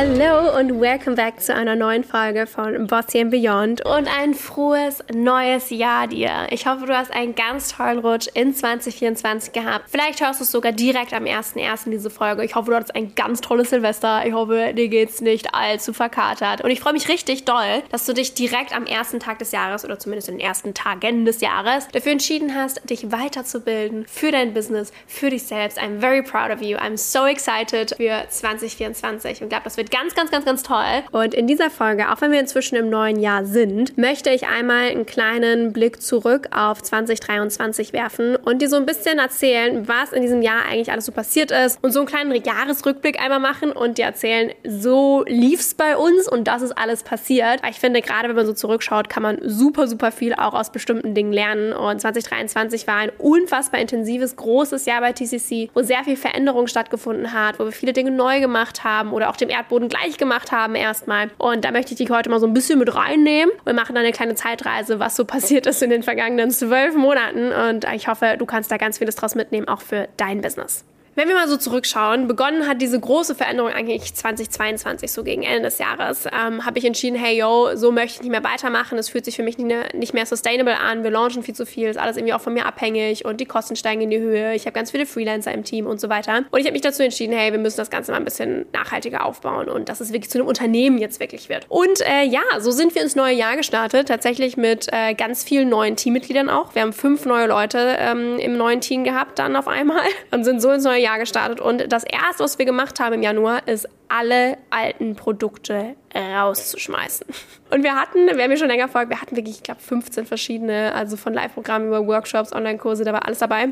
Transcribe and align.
Hello 0.00 0.56
und 0.56 0.80
welcome 0.80 1.16
back 1.16 1.40
zu 1.40 1.52
einer 1.52 1.74
neuen 1.74 2.04
Folge 2.04 2.46
von 2.46 2.86
Bossy 2.86 3.20
and 3.20 3.32
Beyond 3.32 3.84
und 3.84 4.06
ein 4.06 4.32
frohes 4.32 5.02
neues 5.12 5.70
Jahr 5.70 6.06
dir. 6.06 6.46
Ich 6.50 6.68
hoffe, 6.68 6.86
du 6.86 6.96
hast 6.96 7.12
einen 7.12 7.34
ganz 7.34 7.74
tollen 7.74 7.98
Rutsch 7.98 8.28
in 8.32 8.54
2024 8.54 9.52
gehabt. 9.52 9.86
Vielleicht 9.88 10.20
hörst 10.20 10.38
du 10.38 10.44
es 10.44 10.52
sogar 10.52 10.70
direkt 10.70 11.12
am 11.12 11.24
1.1. 11.24 11.90
diese 11.90 12.10
Folge. 12.10 12.44
Ich 12.44 12.54
hoffe, 12.54 12.70
du 12.70 12.76
hattest 12.76 12.94
ein 12.94 13.16
ganz 13.16 13.40
tolles 13.40 13.70
Silvester. 13.70 14.24
Ich 14.24 14.32
hoffe, 14.34 14.72
dir 14.72 14.86
geht's 14.86 15.20
nicht 15.20 15.52
allzu 15.52 15.92
verkatert. 15.92 16.60
Und 16.60 16.70
ich 16.70 16.78
freue 16.78 16.92
mich 16.92 17.08
richtig 17.08 17.44
doll, 17.44 17.82
dass 17.90 18.06
du 18.06 18.12
dich 18.12 18.34
direkt 18.34 18.72
am 18.72 18.86
ersten 18.86 19.18
Tag 19.18 19.40
des 19.40 19.50
Jahres 19.50 19.84
oder 19.84 19.98
zumindest 19.98 20.28
in 20.28 20.38
den 20.38 20.46
ersten 20.46 20.74
Tagen 20.74 21.24
des 21.24 21.40
Jahres 21.40 21.88
dafür 21.88 22.12
entschieden 22.12 22.54
hast, 22.54 22.88
dich 22.88 23.10
weiterzubilden 23.10 24.06
für 24.06 24.30
dein 24.30 24.54
Business, 24.54 24.92
für 25.08 25.30
dich 25.30 25.42
selbst. 25.42 25.76
I'm 25.76 25.98
very 25.98 26.22
proud 26.22 26.52
of 26.52 26.62
you. 26.62 26.78
I'm 26.78 26.96
so 26.96 27.26
excited 27.26 27.96
für 27.96 28.28
2024 28.28 29.42
und 29.42 29.48
glaube, 29.48 29.64
das 29.64 29.76
wird 29.76 29.87
ganz, 29.90 30.14
ganz, 30.14 30.30
ganz, 30.30 30.44
ganz 30.44 30.62
toll. 30.62 31.02
Und 31.12 31.34
in 31.34 31.46
dieser 31.46 31.70
Folge, 31.70 32.10
auch 32.10 32.20
wenn 32.20 32.32
wir 32.32 32.40
inzwischen 32.40 32.76
im 32.76 32.90
neuen 32.90 33.18
Jahr 33.20 33.44
sind, 33.44 33.96
möchte 33.98 34.30
ich 34.30 34.46
einmal 34.46 34.90
einen 34.90 35.06
kleinen 35.06 35.72
Blick 35.72 36.02
zurück 36.02 36.48
auf 36.50 36.82
2023 36.82 37.92
werfen 37.92 38.36
und 38.36 38.62
dir 38.62 38.68
so 38.68 38.76
ein 38.76 38.86
bisschen 38.86 39.18
erzählen, 39.18 39.86
was 39.88 40.12
in 40.12 40.22
diesem 40.22 40.42
Jahr 40.42 40.64
eigentlich 40.68 40.90
alles 40.90 41.06
so 41.06 41.12
passiert 41.12 41.50
ist 41.50 41.82
und 41.82 41.92
so 41.92 42.00
einen 42.00 42.08
kleinen 42.08 42.34
Jahresrückblick 42.42 43.20
einmal 43.20 43.40
machen 43.40 43.72
und 43.72 43.98
dir 43.98 44.04
erzählen, 44.04 44.52
so 44.66 45.24
lief's 45.26 45.74
bei 45.74 45.96
uns 45.96 46.28
und 46.28 46.44
das 46.48 46.62
ist 46.62 46.72
alles 46.72 47.02
passiert. 47.02 47.60
Ich 47.68 47.80
finde, 47.80 48.00
gerade 48.00 48.28
wenn 48.28 48.36
man 48.36 48.46
so 48.46 48.52
zurückschaut, 48.52 49.08
kann 49.08 49.22
man 49.22 49.38
super, 49.42 49.86
super 49.86 50.12
viel 50.12 50.34
auch 50.34 50.54
aus 50.54 50.70
bestimmten 50.70 51.14
Dingen 51.14 51.32
lernen. 51.32 51.72
Und 51.72 52.00
2023 52.00 52.86
war 52.86 52.96
ein 52.96 53.12
unfassbar 53.18 53.80
intensives, 53.80 54.36
großes 54.36 54.86
Jahr 54.86 55.00
bei 55.00 55.12
TCC, 55.12 55.70
wo 55.74 55.82
sehr 55.82 56.04
viel 56.04 56.16
Veränderung 56.16 56.66
stattgefunden 56.66 57.32
hat, 57.32 57.58
wo 57.58 57.64
wir 57.64 57.72
viele 57.72 57.92
Dinge 57.92 58.10
neu 58.10 58.40
gemacht 58.40 58.84
haben 58.84 59.12
oder 59.12 59.30
auch 59.30 59.36
dem 59.36 59.48
Erdboden 59.48 59.77
Boden 59.78 59.88
gleich 59.88 60.18
gemacht 60.18 60.50
haben 60.50 60.74
erstmal. 60.74 61.30
Und 61.38 61.64
da 61.64 61.70
möchte 61.70 61.92
ich 61.92 61.98
dich 61.98 62.10
heute 62.10 62.30
mal 62.30 62.40
so 62.40 62.46
ein 62.46 62.52
bisschen 62.54 62.80
mit 62.80 62.94
reinnehmen. 62.94 63.54
Wir 63.64 63.74
machen 63.74 63.94
dann 63.94 64.04
eine 64.04 64.12
kleine 64.12 64.34
Zeitreise, 64.34 64.98
was 64.98 65.14
so 65.14 65.24
passiert 65.24 65.66
ist 65.66 65.82
in 65.82 65.90
den 65.90 66.02
vergangenen 66.02 66.50
zwölf 66.50 66.96
Monaten. 66.96 67.52
Und 67.52 67.86
ich 67.94 68.08
hoffe, 68.08 68.36
du 68.38 68.44
kannst 68.44 68.72
da 68.72 68.76
ganz 68.76 68.98
vieles 68.98 69.14
draus 69.14 69.34
mitnehmen, 69.36 69.68
auch 69.68 69.80
für 69.80 70.08
dein 70.16 70.40
Business. 70.40 70.84
Wenn 71.18 71.26
wir 71.26 71.34
mal 71.34 71.48
so 71.48 71.56
zurückschauen, 71.56 72.28
begonnen 72.28 72.68
hat 72.68 72.80
diese 72.80 73.00
große 73.00 73.34
Veränderung 73.34 73.72
eigentlich 73.72 74.14
2022, 74.14 75.10
so 75.10 75.24
gegen 75.24 75.42
Ende 75.42 75.62
des 75.62 75.78
Jahres, 75.78 76.26
ähm, 76.26 76.64
habe 76.64 76.78
ich 76.78 76.84
entschieden, 76.84 77.16
hey 77.16 77.36
yo, 77.36 77.74
so 77.74 77.90
möchte 77.90 78.14
ich 78.14 78.20
nicht 78.20 78.30
mehr 78.30 78.44
weitermachen, 78.44 78.96
es 78.98 79.08
fühlt 79.08 79.24
sich 79.24 79.34
für 79.34 79.42
mich 79.42 79.58
nicht, 79.58 79.94
nicht 79.94 80.14
mehr 80.14 80.26
sustainable 80.26 80.78
an, 80.78 81.02
wir 81.02 81.10
launchen 81.10 81.42
viel 81.42 81.56
zu 81.56 81.66
viel, 81.66 81.88
ist 81.88 81.98
alles 81.98 82.16
irgendwie 82.16 82.34
auch 82.34 82.40
von 82.40 82.54
mir 82.54 82.66
abhängig 82.66 83.24
und 83.24 83.40
die 83.40 83.46
Kosten 83.46 83.74
steigen 83.74 84.02
in 84.02 84.10
die 84.10 84.20
Höhe, 84.20 84.54
ich 84.54 84.66
habe 84.66 84.74
ganz 84.74 84.92
viele 84.92 85.06
Freelancer 85.06 85.50
im 85.50 85.64
Team 85.64 85.88
und 85.88 86.00
so 86.00 86.08
weiter. 86.08 86.44
Und 86.52 86.60
ich 86.60 86.66
habe 86.66 86.74
mich 86.74 86.82
dazu 86.82 87.02
entschieden, 87.02 87.36
hey, 87.36 87.50
wir 87.50 87.58
müssen 87.58 87.78
das 87.78 87.90
Ganze 87.90 88.12
mal 88.12 88.18
ein 88.18 88.24
bisschen 88.24 88.66
nachhaltiger 88.72 89.26
aufbauen 89.26 89.68
und 89.68 89.88
dass 89.88 89.98
es 89.98 90.12
wirklich 90.12 90.30
zu 90.30 90.38
einem 90.38 90.46
Unternehmen 90.46 90.98
jetzt 90.98 91.18
wirklich 91.18 91.48
wird. 91.48 91.66
Und 91.68 92.00
äh, 92.02 92.22
ja, 92.26 92.42
so 92.60 92.70
sind 92.70 92.94
wir 92.94 93.02
ins 93.02 93.16
neue 93.16 93.34
Jahr 93.34 93.56
gestartet, 93.56 94.06
tatsächlich 94.06 94.56
mit 94.56 94.86
äh, 94.92 95.14
ganz 95.14 95.42
vielen 95.42 95.68
neuen 95.68 95.96
Teammitgliedern 95.96 96.48
auch. 96.48 96.76
Wir 96.76 96.82
haben 96.82 96.92
fünf 96.92 97.24
neue 97.26 97.48
Leute 97.48 97.96
ähm, 97.98 98.38
im 98.38 98.56
neuen 98.56 98.80
Team 98.80 99.02
gehabt 99.02 99.40
dann 99.40 99.56
auf 99.56 99.66
einmal 99.66 100.02
und 100.30 100.44
sind 100.44 100.62
so 100.62 100.70
ins 100.70 100.84
neue 100.84 101.00
Jahr 101.00 101.07
Jahr 101.08 101.18
gestartet 101.18 101.60
und 101.60 101.90
das 101.90 102.04
erste, 102.04 102.44
was 102.44 102.58
wir 102.58 102.66
gemacht 102.66 103.00
haben 103.00 103.14
im 103.14 103.22
Januar, 103.22 103.66
ist 103.66 103.88
alle 104.08 104.58
alten 104.70 105.16
Produkte 105.16 105.96
rauszuschmeißen. 106.14 107.26
Und 107.70 107.82
wir 107.82 107.94
hatten, 107.94 108.28
wer 108.34 108.48
mir 108.48 108.56
schon 108.56 108.68
länger 108.68 108.88
folgt, 108.88 109.10
wir 109.10 109.20
hatten 109.20 109.36
wirklich, 109.36 109.56
ich 109.56 109.62
glaube, 109.62 109.80
15 109.80 110.26
verschiedene, 110.26 110.94
also 110.94 111.16
von 111.16 111.32
Live-Programmen 111.32 111.88
über 111.88 112.06
Workshops, 112.06 112.52
Online-Kurse, 112.52 113.04
da 113.04 113.12
war 113.12 113.26
alles 113.26 113.38
dabei. 113.38 113.68